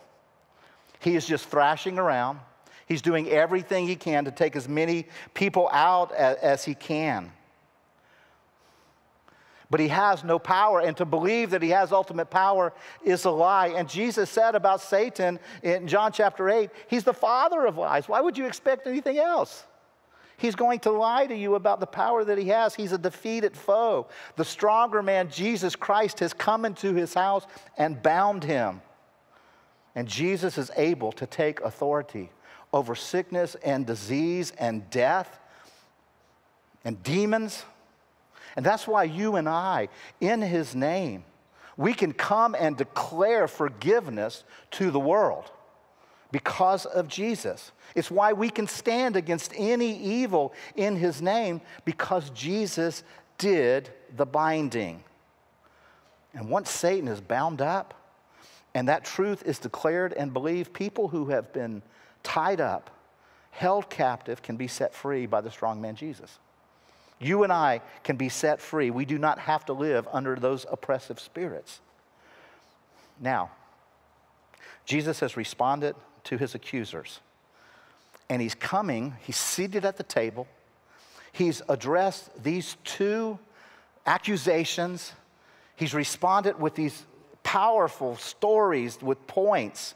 [1.00, 2.40] He is just thrashing around.
[2.88, 7.32] He's doing everything he can to take as many people out as, as he can.
[9.70, 10.80] but he has no power.
[10.80, 12.74] And to believe that he has ultimate power
[13.04, 13.68] is a lie.
[13.70, 18.08] And Jesus said about Satan in John chapter 8, he's the father of lies.
[18.08, 19.66] Why would you expect anything else?
[20.38, 22.76] He's going to lie to you about the power that he has.
[22.76, 24.08] He's a defeated foe.
[24.36, 28.82] The stronger man, Jesus Christ, has come into his house and bound him.
[29.96, 32.30] And Jesus is able to take authority
[32.72, 35.40] over sickness and disease and death
[36.86, 37.66] and demons.
[38.56, 39.90] And that's why you and I,
[40.22, 41.24] in his name,
[41.78, 45.52] we can come and declare forgiveness to the world
[46.32, 47.72] because of Jesus.
[47.96, 53.04] It's why we can stand against any evil in his name because Jesus
[53.38, 55.04] did the binding.
[56.34, 57.94] And once Satan is bound up
[58.74, 61.82] and that truth is declared and believed, people who have been
[62.24, 62.90] tied up,
[63.52, 66.38] held captive, can be set free by the strong man Jesus.
[67.20, 68.92] You and I can be set free.
[68.92, 71.80] We do not have to live under those oppressive spirits.
[73.20, 73.50] Now,
[74.86, 75.96] Jesus has responded
[76.28, 77.20] to his accusers.
[78.30, 80.48] And he's coming, he's seated at the table.
[81.32, 83.40] He's addressed these two
[84.06, 85.14] accusations.
[85.76, 87.04] He's responded with these
[87.44, 89.96] powerful stories with points.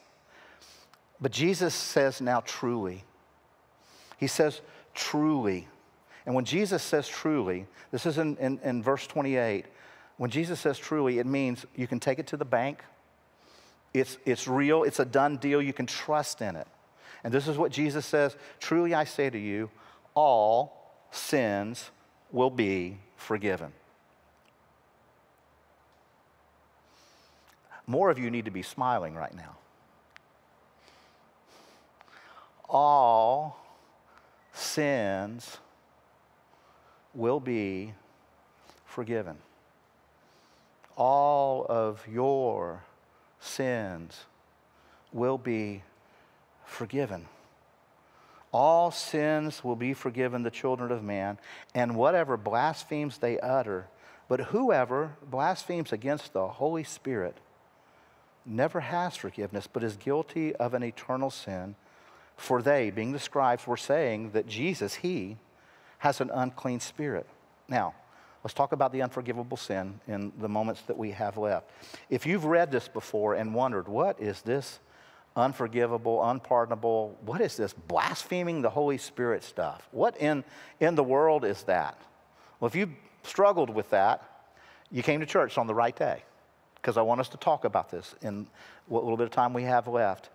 [1.20, 3.04] But Jesus says, now truly.
[4.18, 4.62] He says,
[4.94, 5.68] truly.
[6.26, 9.66] And when Jesus says truly, this is in, in, in, verse 28,
[10.18, 12.84] when Jesus says truly, it means you can take it to the bank.
[13.94, 16.68] It's, it's real, it's a done deal, you can trust in it.
[17.24, 19.70] And this is what Jesus says Truly I say to you,
[20.16, 21.92] all sins
[22.32, 23.74] will be forgiven.
[27.88, 29.58] More of you need to be smiling right now.
[32.70, 33.60] All
[34.54, 35.58] sins
[37.14, 37.94] will be
[38.86, 39.38] forgiven.
[40.96, 42.84] All of your
[43.42, 44.26] sins
[45.12, 45.84] will be
[46.64, 47.26] forgiven.
[48.54, 51.38] All sins will be forgiven the children of man,
[51.76, 53.88] and whatever blasphemes they utter.
[54.28, 57.38] But whoever blasphemes against the Holy Spirit
[58.46, 61.76] never has forgiveness, but is guilty of an eternal sin.
[62.38, 65.38] For they, being the scribes, were saying that Jesus, he,
[66.00, 67.28] has an unclean spirit.
[67.68, 67.94] Now,
[68.44, 71.70] Let's talk about the unforgivable sin in the moments that we have left.
[72.10, 74.80] If you've read this before and wondered, what is this
[75.36, 79.88] unforgivable, unpardonable, what is this blaspheming the Holy Spirit stuff?
[79.92, 80.44] What in,
[80.80, 82.00] in the world is that?
[82.60, 82.92] Well, if you
[83.24, 84.24] struggled with that,
[84.92, 86.24] you came to church on the right day
[86.76, 88.48] because I want us to talk about this in
[88.88, 90.30] what little bit of time we have left.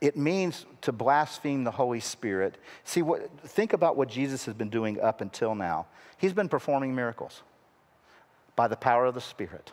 [0.00, 2.56] It means to blaspheme the Holy Spirit.
[2.84, 5.86] See, what, think about what Jesus has been doing up until now.
[6.16, 7.42] He's been performing miracles
[8.56, 9.72] by the power of the Spirit.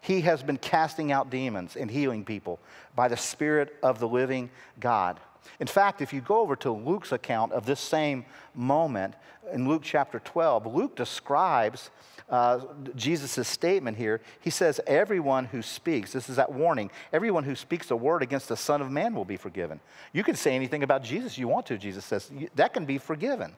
[0.00, 2.60] He has been casting out demons and healing people
[2.94, 5.18] by the Spirit of the living God.
[5.60, 8.24] In fact, if you go over to Luke's account of this same
[8.54, 9.14] moment
[9.52, 11.90] in Luke chapter 12, Luke describes
[12.28, 12.60] uh,
[12.94, 14.20] Jesus' statement here.
[14.40, 18.48] He says, Everyone who speaks, this is that warning, everyone who speaks a word against
[18.48, 19.80] the Son of Man will be forgiven.
[20.12, 23.54] You can say anything about Jesus you want to, Jesus says, that can be forgiven.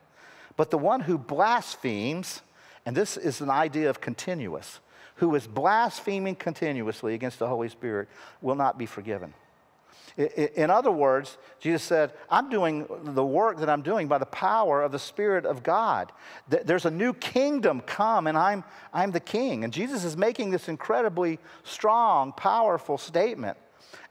[0.57, 2.43] But the one who blasphemes,
[2.87, 4.81] and this is an idea of continuous,
[5.17, 8.09] who is blaspheming continuously against the Holy Spirit
[8.41, 9.35] will not be forgiven.
[10.17, 14.83] In other words, Jesus said, I'm doing the work that I'm doing by the power
[14.83, 16.13] of the Spirit of God.
[16.49, 19.65] There's a new kingdom come, and I'm, I'm the king.
[19.65, 23.57] And Jesus is making this incredibly strong, powerful statement.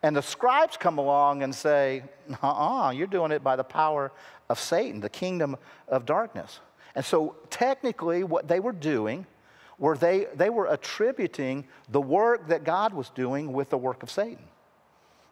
[0.01, 2.03] And the scribes come along and say,
[2.41, 4.11] uh uh-uh, you're doing it by the power
[4.49, 6.59] of Satan, the kingdom of darkness.
[6.95, 9.25] And so, technically, what they were doing
[9.77, 14.09] were they, they were attributing the work that God was doing with the work of
[14.09, 14.43] Satan.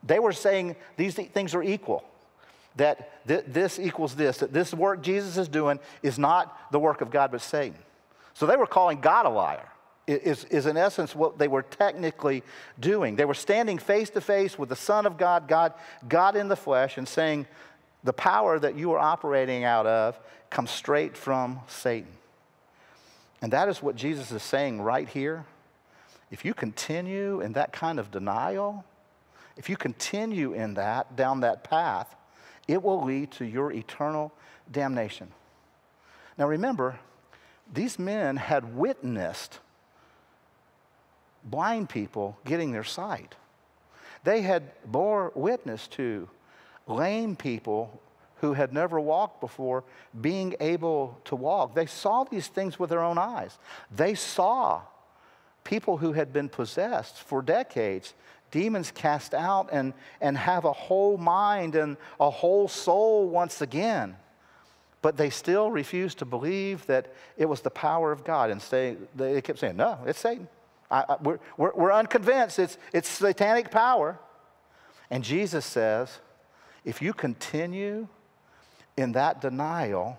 [0.04, 2.04] They were saying these things are equal.
[2.76, 7.02] That th- this equals this, that this work Jesus is doing is not the work
[7.02, 7.80] of God but Satan.
[8.34, 9.68] So they were calling God a liar,
[10.06, 12.44] is, is in essence what they were technically
[12.80, 13.16] doing.
[13.16, 15.74] They were standing face to face with the Son of God, God,
[16.08, 17.48] God in the flesh, and saying,
[18.04, 20.20] the power that you are operating out of
[20.50, 22.12] comes straight from Satan.
[23.42, 25.46] And that is what Jesus is saying right here.
[26.32, 28.86] If you continue in that kind of denial,
[29.58, 32.16] if you continue in that, down that path,
[32.68, 34.32] it will lead to your eternal
[34.72, 35.32] damnation.
[36.38, 37.00] Now remember,
[37.74, 39.60] these men had witnessed
[41.44, 43.36] blind people getting their sight.
[44.24, 46.30] They had bore witness to
[46.88, 48.02] lame people
[48.42, 49.84] who had never walked before
[50.20, 51.74] being able to walk.
[51.74, 53.58] They saw these things with their own eyes.
[53.90, 54.82] They saw
[55.64, 58.14] people who had been possessed for decades,
[58.52, 64.16] demons cast out and, and have a whole mind and a whole soul once again.
[65.02, 68.50] But they still refused to believe that it was the power of God.
[68.50, 70.48] And say, they kept saying, No, it's Satan.
[70.90, 72.60] I, I, we're, we're, we're unconvinced.
[72.60, 74.20] It's, it's satanic power.
[75.10, 76.20] And Jesus says,
[76.84, 78.08] if you continue
[78.96, 80.18] in that denial,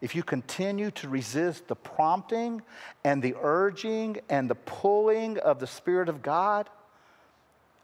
[0.00, 2.62] if you continue to resist the prompting
[3.04, 6.68] and the urging and the pulling of the Spirit of God,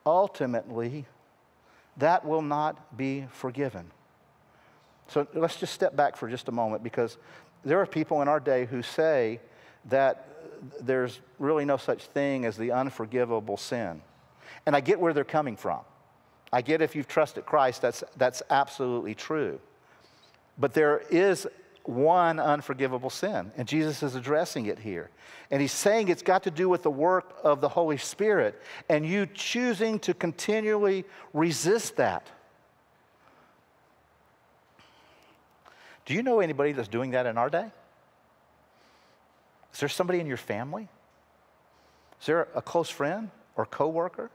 [0.07, 1.07] ultimately,
[1.97, 3.91] that will not be forgiven.
[5.09, 7.17] So let's just step back for just a moment because
[7.65, 9.41] there are people in our day who say
[9.87, 10.29] that
[10.81, 14.03] there's really no such thing as the unforgivable sin.
[14.67, 15.81] And I get where they're coming from.
[16.53, 19.61] I get if you've trusted Christ, that's, that's absolutely true.
[20.59, 21.47] But there is
[21.89, 25.09] one unforgivable sin, and Jesus is addressing it here.
[25.51, 28.61] And he's saying it's got to do with the work of the Holy Spirit
[28.91, 32.27] and you choosing to continually resist that.
[36.05, 37.71] Do you know anybody that's doing that in our day?
[39.73, 40.89] Is there somebody in your family?
[42.21, 44.31] Is there a close friend or coworker?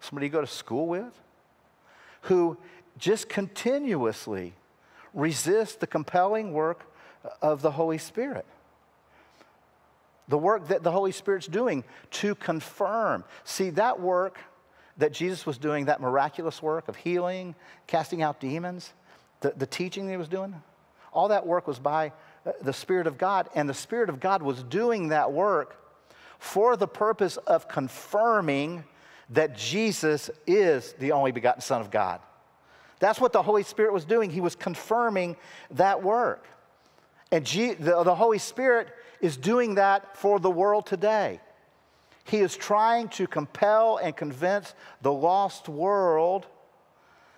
[0.00, 1.16] Somebody you go to school with?
[2.22, 2.56] Who
[2.98, 4.54] just continuously
[5.14, 6.84] resist the compelling work
[7.42, 8.46] of the Holy Spirit.
[10.28, 13.24] The work that the Holy Spirit's doing to confirm.
[13.44, 14.38] See, that work
[14.98, 17.54] that Jesus was doing, that miraculous work of healing,
[17.86, 18.92] casting out demons,
[19.40, 20.60] the, the teaching that he was doing,
[21.12, 22.12] all that work was by
[22.44, 23.48] uh, the Spirit of God.
[23.54, 25.76] And the Spirit of God was doing that work
[26.38, 28.84] for the purpose of confirming
[29.30, 32.20] that Jesus is the only begotten Son of God.
[32.98, 34.30] That's what the Holy Spirit was doing.
[34.30, 35.36] He was confirming
[35.72, 36.46] that work.
[37.30, 38.88] And G- the, the Holy Spirit
[39.20, 41.40] is doing that for the world today.
[42.24, 46.46] He is trying to compel and convince the lost world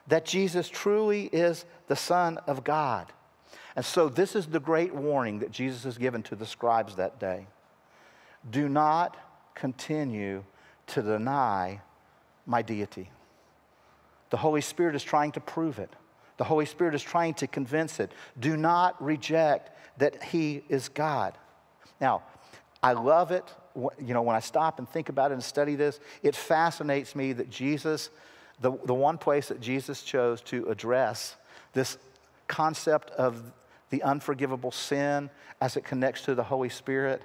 [0.08, 3.12] that Jesus truly is the Son of God.
[3.76, 7.20] And so, this is the great warning that Jesus has given to the scribes that
[7.20, 7.46] day.
[8.50, 9.16] Do not
[9.54, 10.42] continue
[10.88, 11.80] to deny
[12.46, 13.10] my deity.
[14.30, 15.90] The Holy Spirit is trying to prove it.
[16.36, 18.12] The Holy Spirit is trying to convince it.
[18.38, 21.36] Do not reject that He is God.
[22.00, 22.22] Now,
[22.82, 23.44] I love it.
[23.74, 27.34] You know, when I stop and think about it and study this, it fascinates me
[27.34, 28.10] that Jesus,
[28.60, 31.36] the, the one place that Jesus chose to address
[31.72, 31.98] this
[32.48, 33.52] concept of
[33.90, 35.28] the unforgivable sin
[35.60, 37.22] as it connects to the Holy Spirit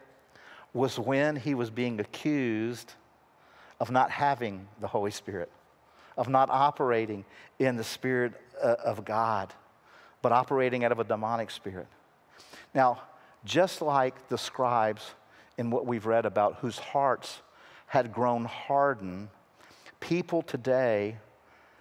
[0.74, 2.94] was when he was being accused
[3.80, 5.50] of not having the Holy Spirit
[6.18, 7.26] of not operating
[7.60, 9.54] in the Spirit uh, of God,
[10.22, 11.88] but operating out of a demonic spirit.
[12.74, 13.02] Now,
[13.44, 15.14] just like the scribes
[15.58, 17.42] in what we've read about whose hearts
[17.88, 19.30] had grown hardened,
[20.00, 21.18] people today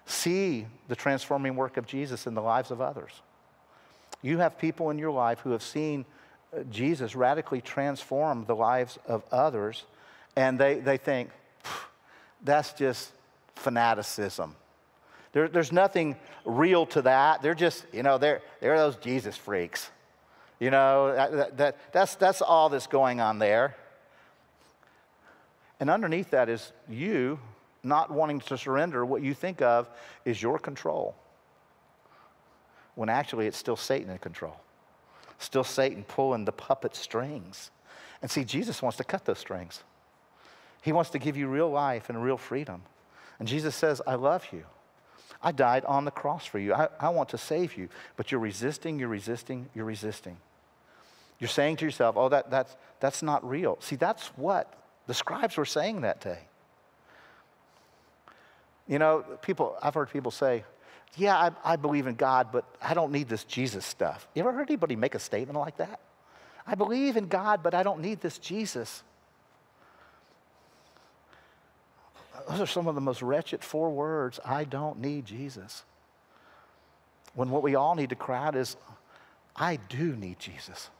[0.07, 3.22] see the transforming work of Jesus in the lives of others.
[4.22, 6.05] You have people in your life who have seen
[6.55, 9.85] uh, Jesus radically transform the lives of others,
[10.37, 11.30] and they, they think,
[12.43, 13.11] that's just
[13.57, 14.57] fanaticism.
[15.32, 17.42] There, there's nothing real to that.
[17.42, 19.90] They're just, you know, they're, they're those Jesus freaks.
[20.61, 23.76] You know, that, that, that's, that's all that's going on there.
[25.80, 27.38] And underneath that is you
[27.82, 29.90] not wanting to surrender what you think of
[30.24, 31.14] is your control.
[32.94, 34.57] When actually it's still Satan in control.
[35.38, 37.70] Still Satan pulling the puppet strings.
[38.22, 39.82] And see, Jesus wants to cut those strings.
[40.80, 42.82] He wants to give you real life and real freedom.
[43.39, 44.64] And Jesus says, I love you.
[45.43, 46.72] I died on the cross for you.
[46.72, 47.89] I, I want to save you.
[48.16, 50.39] But you're resisting, you're resisting, you're resisting.
[51.39, 53.76] You're saying to yourself, oh, that, that's, that's not real.
[53.80, 54.72] See, that's what
[55.07, 56.39] the scribes were saying that day.
[58.89, 60.64] You know, people, I've heard people say,
[61.16, 64.26] yeah, I, I believe in God, but I don't need this Jesus stuff.
[64.35, 66.01] You ever heard anybody make a statement like that?
[66.66, 69.03] I believe in God, but I don't need this Jesus.
[72.49, 74.40] Those are some of the most wretched four words.
[74.45, 75.84] I don't need Jesus.
[77.34, 78.76] When what we all need to cry out is,
[79.57, 80.90] I do need Jesus.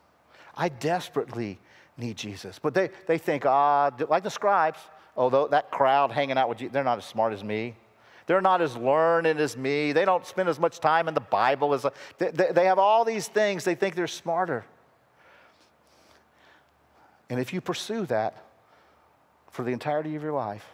[0.57, 1.59] I desperately
[1.97, 2.59] need Jesus.
[2.59, 4.79] But they, they think, ah, like the scribes,
[5.17, 7.75] although that crowd hanging out with you, they're not as smart as me.
[8.27, 9.93] They're not as learned as me.
[9.93, 11.85] They don't spend as much time in the Bible as
[12.19, 13.65] they, they have all these things.
[13.65, 14.65] They think they're smarter.
[17.29, 18.43] And if you pursue that
[19.51, 20.67] for the entirety of your life,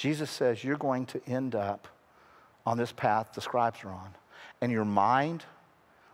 [0.00, 1.86] Jesus says you're going to end up
[2.64, 4.14] on this path the scribes are on.
[4.62, 5.44] And your mind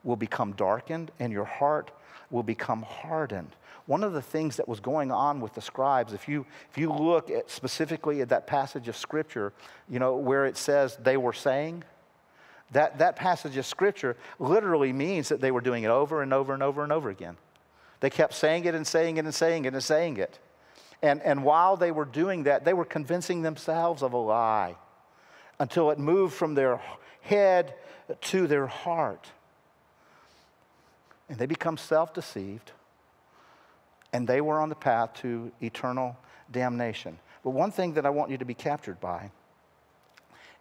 [0.02, 1.92] will become darkened and your heart
[2.32, 3.54] will become hardened.
[3.86, 6.92] One of the things that was going on with the scribes, if you, if you
[6.92, 9.52] look at specifically at that passage of scripture,
[9.88, 11.84] you know, where it says they were saying,
[12.72, 16.52] that, that passage of scripture literally means that they were doing it over and over
[16.52, 17.36] and over and over again.
[18.00, 20.40] They kept saying it and saying it and saying it and saying it.
[21.02, 24.76] And, and while they were doing that, they were convincing themselves of a lie
[25.58, 26.80] until it moved from their
[27.20, 27.74] head
[28.20, 29.26] to their heart.
[31.28, 32.72] And they become self deceived,
[34.12, 36.16] and they were on the path to eternal
[36.50, 37.18] damnation.
[37.42, 39.30] But one thing that I want you to be captured by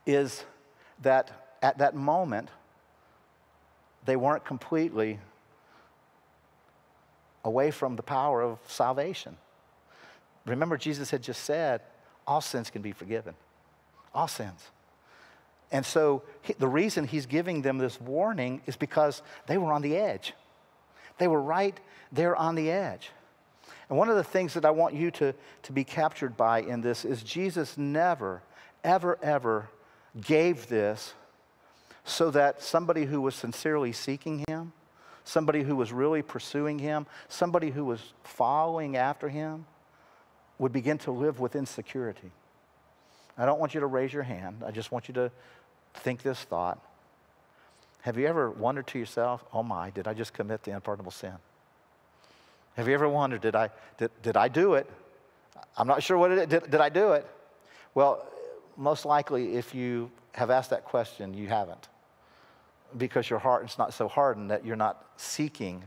[0.06, 0.44] is
[1.02, 1.32] that
[1.62, 2.50] at that moment,
[4.06, 5.20] they weren't completely
[7.44, 9.38] away from the power of salvation.
[10.46, 11.82] Remember, Jesus had just said,
[12.28, 13.34] all sins can be forgiven.
[14.14, 14.70] All sins.
[15.72, 19.82] And so he, the reason he's giving them this warning is because they were on
[19.82, 20.34] the edge.
[21.18, 21.78] They were right
[22.12, 23.10] there on the edge.
[23.90, 25.34] And one of the things that I want you to,
[25.64, 28.42] to be captured by in this is Jesus never,
[28.84, 29.70] ever, ever
[30.20, 31.14] gave this
[32.04, 34.74] so that somebody who was sincerely seeking him,
[35.24, 39.66] somebody who was really pursuing him, somebody who was following after him,
[40.60, 42.32] would begin to live with insecurity.
[43.38, 44.64] I don't want you to raise your hand.
[44.66, 45.32] I just want you to
[45.96, 46.80] think this thought.
[48.02, 51.34] Have you ever wondered to yourself, oh my, did I just commit the unpardonable sin?
[52.76, 54.90] Have you ever wondered, did I, did, did I do it?
[55.78, 56.48] I'm not sure what it is.
[56.48, 57.26] Did, did I do it?
[57.94, 58.26] Well,
[58.78, 61.88] most likely, if you have asked that question, you haven't.
[62.98, 65.84] Because your heart is not so hardened that you're not seeking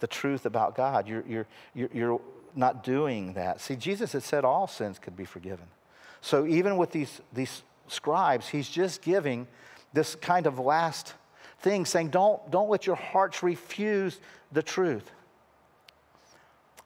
[0.00, 1.08] the truth about God.
[1.08, 2.20] You're, you're, you're, you're
[2.56, 3.60] not doing that.
[3.60, 5.66] See, Jesus had said all sins could be forgiven.
[6.20, 9.46] So even with these, these scribes, he's just giving
[9.92, 11.14] this kind of last
[11.60, 14.18] thing, saying, don't, don't let your hearts refuse
[14.52, 15.10] the truth.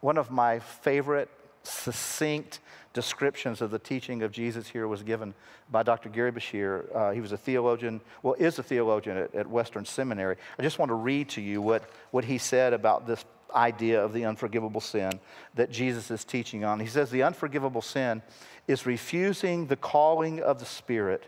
[0.01, 1.29] One of my favorite,
[1.63, 2.61] succinct
[2.93, 5.35] descriptions of the teaching of Jesus here was given
[5.71, 6.09] by Dr.
[6.09, 6.95] Gary Breshears.
[6.95, 10.37] Uh, he was a theologian, well, is a theologian at, at Western Seminary.
[10.59, 13.25] I just want to read to you what, what he said about this
[13.55, 15.21] idea of the unforgivable sin
[15.55, 16.81] that Jesus is teaching on.
[16.81, 18.23] He says the unforgivable sin
[18.67, 21.27] is refusing the calling of the Spirit.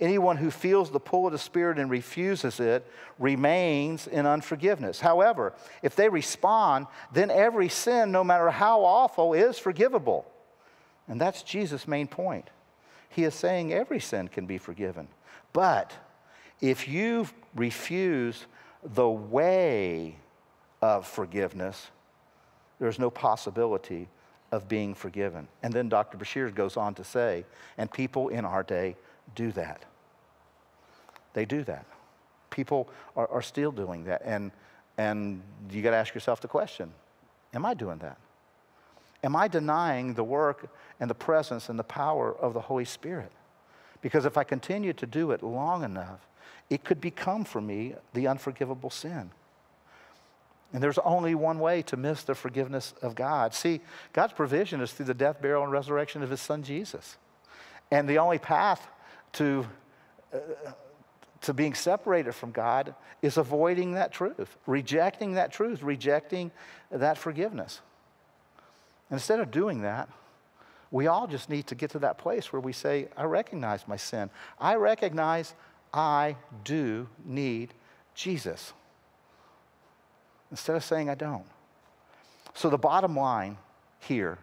[0.00, 2.86] Anyone who feels the pull of the Spirit and refuses it
[3.18, 5.00] remains in unforgiveness.
[5.00, 5.52] However,
[5.82, 10.26] if they respond, then every sin, no matter how awful, is forgivable.
[11.06, 12.48] And that's Jesus' main point.
[13.10, 15.08] He is saying every sin can be forgiven.
[15.52, 15.92] But
[16.60, 18.46] if you refuse
[18.82, 20.16] the way
[20.82, 21.90] of forgiveness,
[22.78, 24.08] there's no possibility
[24.52, 25.46] of being forgiven.
[25.62, 26.18] And then Dr.
[26.18, 27.44] Breshears goes on to say,
[27.78, 28.96] and people in our day
[29.34, 29.84] do that.
[31.34, 31.86] They do that.
[32.50, 34.22] People are, are still doing that.
[34.24, 34.50] And,
[34.98, 36.92] and you got to ask yourself the question
[37.54, 38.16] Am I doing that?
[39.22, 40.68] Am I denying the work
[40.98, 43.30] and the presence and the power of the Holy Spirit?
[44.02, 46.26] Because if I continue to do it long enough,
[46.70, 49.30] it could become for me the unforgivable sin.
[50.72, 53.54] And there's only one way to miss the forgiveness of God.
[53.54, 53.80] See,
[54.12, 57.16] God's provision is through the death, burial, and resurrection of his son Jesus.
[57.90, 58.86] And the only path
[59.32, 59.66] to,
[60.32, 60.38] uh,
[61.42, 66.52] to being separated from God is avoiding that truth, rejecting that truth, rejecting
[66.92, 67.80] that forgiveness.
[69.08, 70.08] And instead of doing that,
[70.92, 73.96] we all just need to get to that place where we say, I recognize my
[73.96, 74.30] sin.
[74.58, 75.54] I recognize
[75.92, 77.74] I do need
[78.14, 78.72] Jesus
[80.50, 81.44] instead of saying I don't.
[82.54, 83.58] So, the bottom line
[84.00, 84.38] here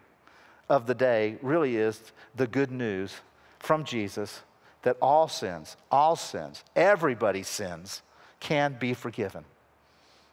[0.68, 2.00] of the day really is
[2.36, 3.14] the good news
[3.58, 4.42] from Jesus
[4.82, 8.02] that all sins, all sins, everybody's sins
[8.40, 9.44] can be forgiven.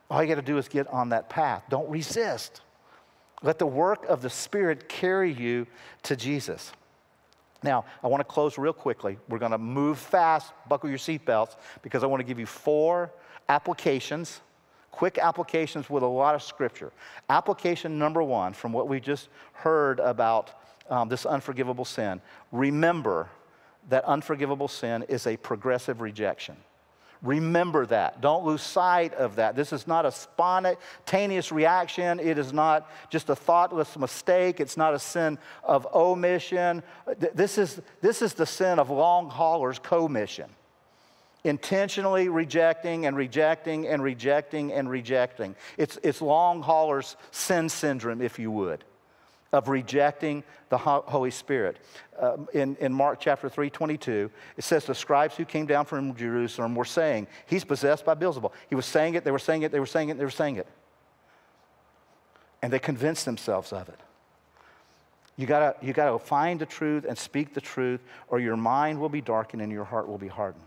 [0.09, 1.63] All you got to do is get on that path.
[1.69, 2.61] Don't resist.
[3.41, 5.65] Let the work of the Spirit carry you
[6.03, 6.71] to Jesus.
[7.63, 9.17] Now, I want to close real quickly.
[9.27, 13.11] We're going to move fast, buckle your seatbelts, because I want to give you four
[13.49, 14.41] applications
[14.95, 16.91] quick applications with a lot of scripture.
[17.29, 20.51] Application number one, from what we just heard about
[20.89, 22.21] um, this unforgivable sin,
[22.51, 23.29] remember
[23.89, 26.55] that unforgivable sin is a progressive rejection.
[27.21, 28.21] Remember that.
[28.21, 29.55] Don't lose sight of that.
[29.55, 32.19] This is not a spontaneous reaction.
[32.19, 34.59] It is not just a thoughtless mistake.
[34.59, 36.83] It's not a sin of omission.
[37.33, 40.49] This is, this is the sin of long haulers' commission
[41.45, 45.55] intentionally rejecting and rejecting and rejecting and rejecting.
[45.77, 48.83] It's, it's long haulers sin syndrome, if you would.
[49.53, 51.77] of rejecting the Holy Spirit.
[52.19, 56.15] Uh, in, in Mark chapter 3, 22, it says, The scribes who came down from
[56.15, 58.51] Jerusalem were saying, He's possessed by Beelzebul.
[58.67, 60.57] He was saying it, they were saying it, they were saying it, they were saying
[60.57, 60.67] it.
[62.61, 63.99] And they convinced themselves of it.
[65.37, 69.09] You gotta, you gotta find the truth and speak the truth, or your mind will
[69.09, 70.65] be darkened and your heart will be hardened.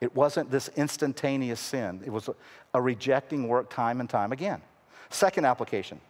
[0.00, 2.30] It wasn't this instantaneous sin, it was
[2.74, 4.62] a, rejecting work time and time again.
[5.10, 6.00] Second application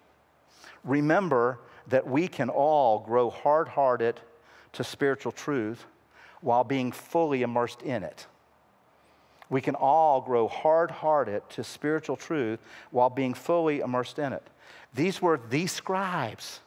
[0.84, 4.20] remember that we can all grow hard hearted
[4.72, 5.84] to spiritual truth
[6.40, 8.26] while being fully immersed in it.
[9.50, 12.60] We can all grow hard hearted to spiritual truth
[12.92, 14.46] while being fully immersed in it.
[14.94, 16.60] These were the scribes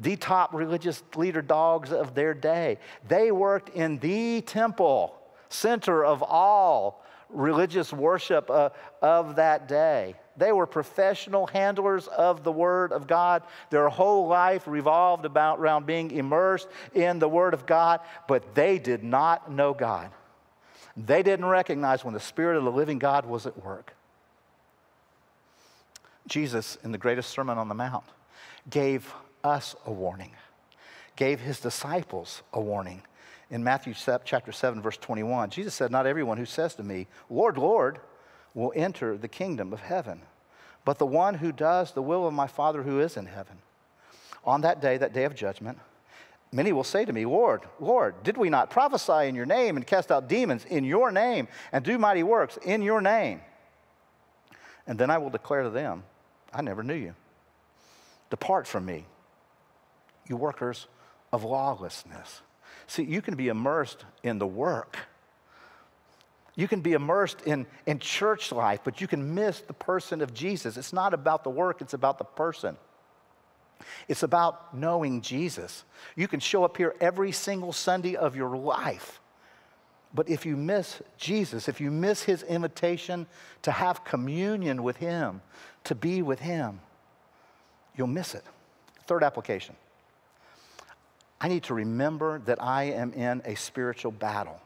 [0.00, 2.78] the top religious leader dogs of their day.
[3.08, 5.14] They worked in the temple,
[5.50, 8.70] center of all religious worship uh,
[9.02, 10.14] of that day.
[10.36, 13.42] They were professional handlers of the Word of God.
[13.68, 18.78] Their whole life revolved about around being immersed in the Word of God, but they
[18.78, 20.10] did not know God.
[20.96, 23.94] They didn't recognize when the Spirit of the living God was at work.
[26.26, 28.04] Jesus, in the greatest Sermon on the Mount,
[28.68, 30.32] gave us a warning,
[31.16, 33.02] gave his disciples a warning.
[33.50, 37.58] In Matthew chapter 7, verse 21, Jesus said, Not everyone who says to me, Lord,
[37.58, 37.98] Lord,
[38.54, 40.22] will enter the kingdom of heaven,
[40.84, 43.58] but the one who does the will of my Father who is in heaven.
[44.44, 45.78] On that day, that day of judgment,
[46.52, 49.86] many will say to me, Lord, Lord, did we not prophesy in your name and
[49.86, 53.40] cast out demons in your name and do mighty works in your name?
[54.86, 56.04] And then I will declare to them,
[56.52, 57.14] I never knew you.
[58.30, 59.06] Depart from me,
[60.28, 60.86] you workers
[61.32, 62.42] of lawlessness.
[62.90, 64.98] See, you can be immersed in the work.
[66.56, 70.34] You can be immersed in, in church life, but you can miss the person of
[70.34, 70.76] Jesus.
[70.76, 72.76] It's not about the work, it's about the person.
[74.08, 75.84] It's about knowing Jesus.
[76.16, 79.20] You can show up here every single Sunday of your life.
[80.12, 83.28] But if you miss Jesus, if you miss his invitation
[83.62, 85.42] to have communion with him,
[85.84, 86.80] to be with him,
[87.96, 88.42] you'll miss it.
[89.06, 89.76] Third application
[91.40, 94.60] I need to remember that I am in a spiritual battle.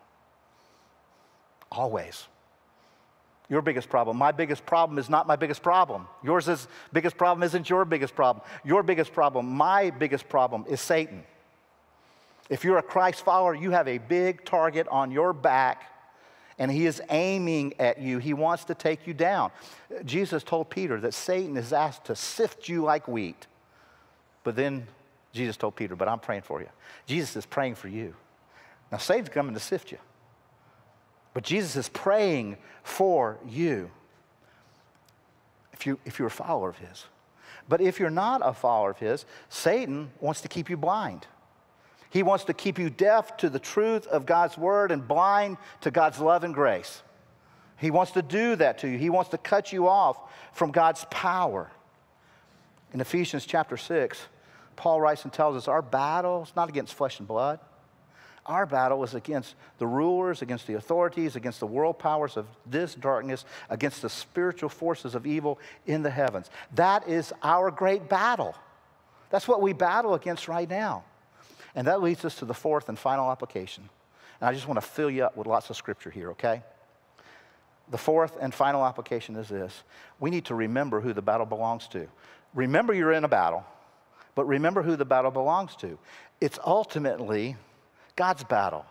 [1.70, 2.27] Always.
[3.49, 4.16] Your biggest problem.
[4.16, 6.09] My biggest problem is not my biggest problem.
[6.22, 8.45] Yours is biggest problem isn't your biggest problem.
[8.64, 11.25] Your biggest problem, my biggest problem is Satan.
[12.49, 15.91] If you're a Christ follower, you have a big target on your back
[16.59, 18.18] and he is aiming at you.
[18.18, 19.51] He wants to take you down.
[20.05, 23.47] Jesus told Peter that Satan is asked to sift you like wheat.
[24.45, 24.87] But then
[25.35, 26.68] Jesus told Peter, but I'm praying for you.
[27.07, 28.14] Jesus is praying for you.
[28.93, 29.99] Now, Satan's coming to sift you,
[31.35, 33.91] but Jesus is praying for you
[35.72, 37.05] if, you if you're a follower of His.
[37.68, 41.26] But if you're not a follower of His, Satan wants to keep you blind.
[42.11, 45.91] He wants to keep you deaf to the truth of God's word and blind to
[45.91, 47.03] God's love and grace.
[47.76, 48.99] He wants to do that to you.
[48.99, 50.16] He wants to cut you off
[50.53, 51.72] from God's power.
[52.93, 54.20] In Ephesians chapter 6,
[54.77, 57.61] Paul writes and tells us our battle is not against flesh and blood.
[58.47, 62.95] Our battle is against the rulers, against the authorities, against the world powers of this
[62.95, 66.51] darkness, against the spiritual forces of evil in the heavens.
[66.75, 68.55] That is our great battle.
[69.31, 71.05] That's what we battle against right now.
[71.75, 73.89] And that leads us to the fourth and final application.
[74.41, 76.62] And I just want to fill you up with lots of scripture here, okay?
[77.91, 79.83] The fourth and final application is this
[80.20, 82.07] we need to remember who the battle belongs to.
[82.53, 83.64] Remember you're in a battle.
[84.35, 85.99] But remember who the battle belongs to.
[86.41, 87.57] It's ultimately
[88.16, 88.85] God's battle.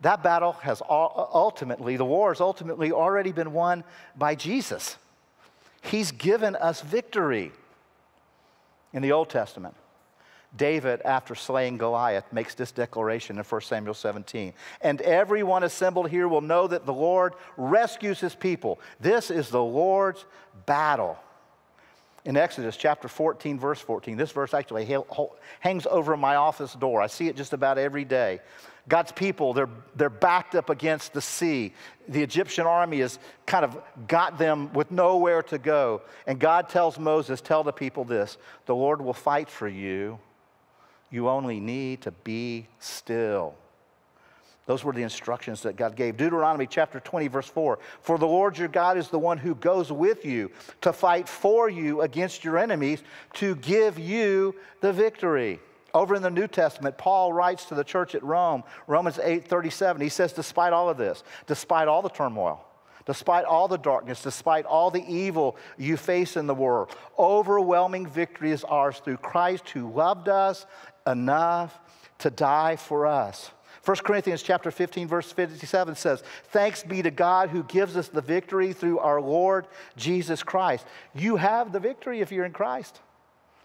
[0.00, 3.84] That battle has ultimately, the war has ultimately already been won
[4.16, 4.96] by Jesus.
[5.82, 7.52] He's given us victory.
[8.92, 9.76] In the Old Testament,
[10.56, 14.52] David, after slaying Goliath, makes this declaration in 1 Samuel 17.
[14.80, 18.80] And everyone assembled here will know that the Lord rescues his people.
[18.98, 20.24] This is the Lord's
[20.66, 21.18] battle
[22.24, 24.16] in Exodus chapter 14, verse 14.
[24.16, 24.84] This verse actually
[25.60, 27.00] hangs over my office door.
[27.00, 28.40] I see it just about every day.
[28.88, 31.72] God's people, they're, they're backed up against the sea.
[32.08, 36.02] The Egyptian army has kind of got them with nowhere to go.
[36.26, 40.18] And God tells Moses, Tell the people this the Lord will fight for you.
[41.10, 43.54] You only need to be still.
[44.70, 46.16] Those were the instructions that God gave.
[46.16, 49.90] Deuteronomy chapter 20, verse 4 For the Lord your God is the one who goes
[49.90, 50.52] with you
[50.82, 53.02] to fight for you against your enemies
[53.32, 55.58] to give you the victory.
[55.92, 60.02] Over in the New Testament, Paul writes to the church at Rome, Romans 8 37.
[60.02, 62.64] He says, Despite all of this, despite all the turmoil,
[63.06, 66.94] despite all the darkness, despite all the evil you face in the world.
[67.18, 70.64] Overwhelming victory is ours through Christ who loved us
[71.08, 71.76] enough
[72.18, 73.50] to die for us.
[73.84, 78.20] 1 Corinthians chapter 15 verse 57 says, "Thanks be to God who gives us the
[78.20, 79.66] victory through our Lord
[79.96, 83.00] Jesus Christ." You have the victory if you're in Christ.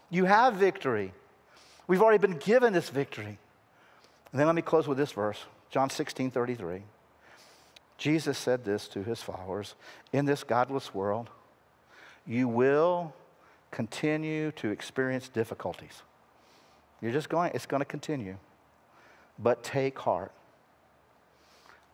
[0.08, 1.12] You have victory.
[1.86, 3.38] We've already been given this victory.
[4.32, 6.82] And then let me close with this verse, John 16, 33.
[7.98, 9.74] Jesus said this to his followers
[10.12, 11.30] In this godless world,
[12.26, 13.14] you will
[13.70, 16.02] continue to experience difficulties.
[17.00, 18.36] You're just going, it's going to continue.
[19.38, 20.32] But take heart.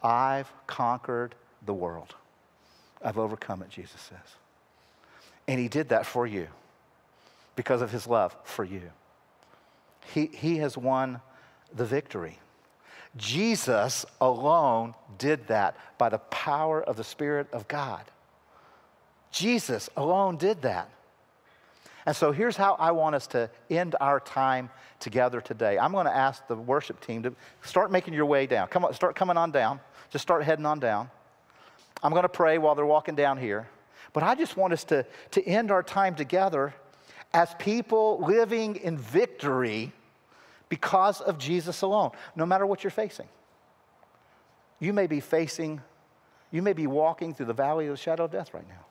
[0.03, 1.34] I've conquered
[1.64, 2.14] the world.
[3.05, 4.36] I've overcome it, Jesus says.
[5.49, 6.49] And he did that for you
[7.57, 8.90] because of his love for you.
[10.12, 11.20] He, he has won
[11.74, 12.38] the victory.
[13.16, 18.05] Jesus alone did that by the power of the Spirit of God.
[19.30, 20.88] Jesus alone did that.
[22.05, 25.78] And so here's how I want us to end our time together today.
[25.78, 28.68] I'm going to ask the worship team to start making your way down.
[28.68, 29.80] Come on, start coming on down.
[30.11, 31.11] Just start heading on down.
[32.03, 33.68] I'm going to pray while they're walking down here.
[34.12, 36.74] But I just want us to, to end our time together
[37.32, 39.92] as people living in victory
[40.68, 43.28] because of Jesus alone, no matter what you're facing.
[44.80, 45.80] You may be facing,
[46.50, 48.84] you may be walking through the valley of the shadow of death right now.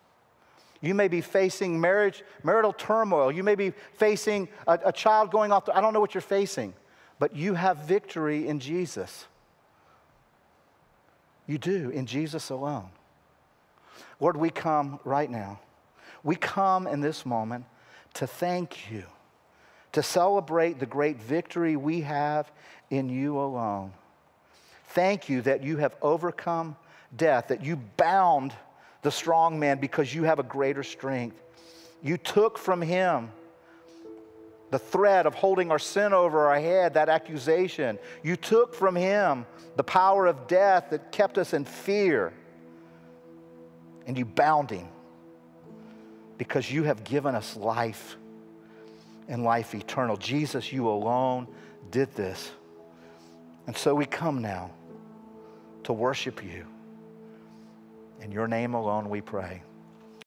[0.81, 3.31] You may be facing marriage, marital turmoil.
[3.31, 5.65] You may be facing a, a child going off.
[5.65, 6.73] The, I don't know what you're facing,
[7.19, 9.25] but you have victory in Jesus.
[11.45, 12.89] You do in Jesus alone.
[14.19, 15.59] Lord, we come right now.
[16.23, 17.65] We come in this moment
[18.15, 19.03] to thank you,
[19.91, 22.51] to celebrate the great victory we have
[22.89, 23.93] in you alone.
[24.89, 26.75] Thank you that you have overcome
[27.15, 28.53] death, that you bound
[29.01, 31.41] the strong man because you have a greater strength.
[32.01, 33.31] You took from him
[34.71, 37.99] the threat of holding our sin over our head, that accusation.
[38.23, 39.45] You took from him
[39.75, 42.33] the power of death that kept us in fear.
[44.07, 44.87] And you bound him
[46.37, 48.15] because you have given us life
[49.27, 50.17] and life eternal.
[50.17, 51.47] Jesus, you alone
[51.91, 52.51] did this.
[53.67, 54.71] And so we come now
[55.83, 56.65] to worship you.
[58.21, 59.63] In your name alone we pray.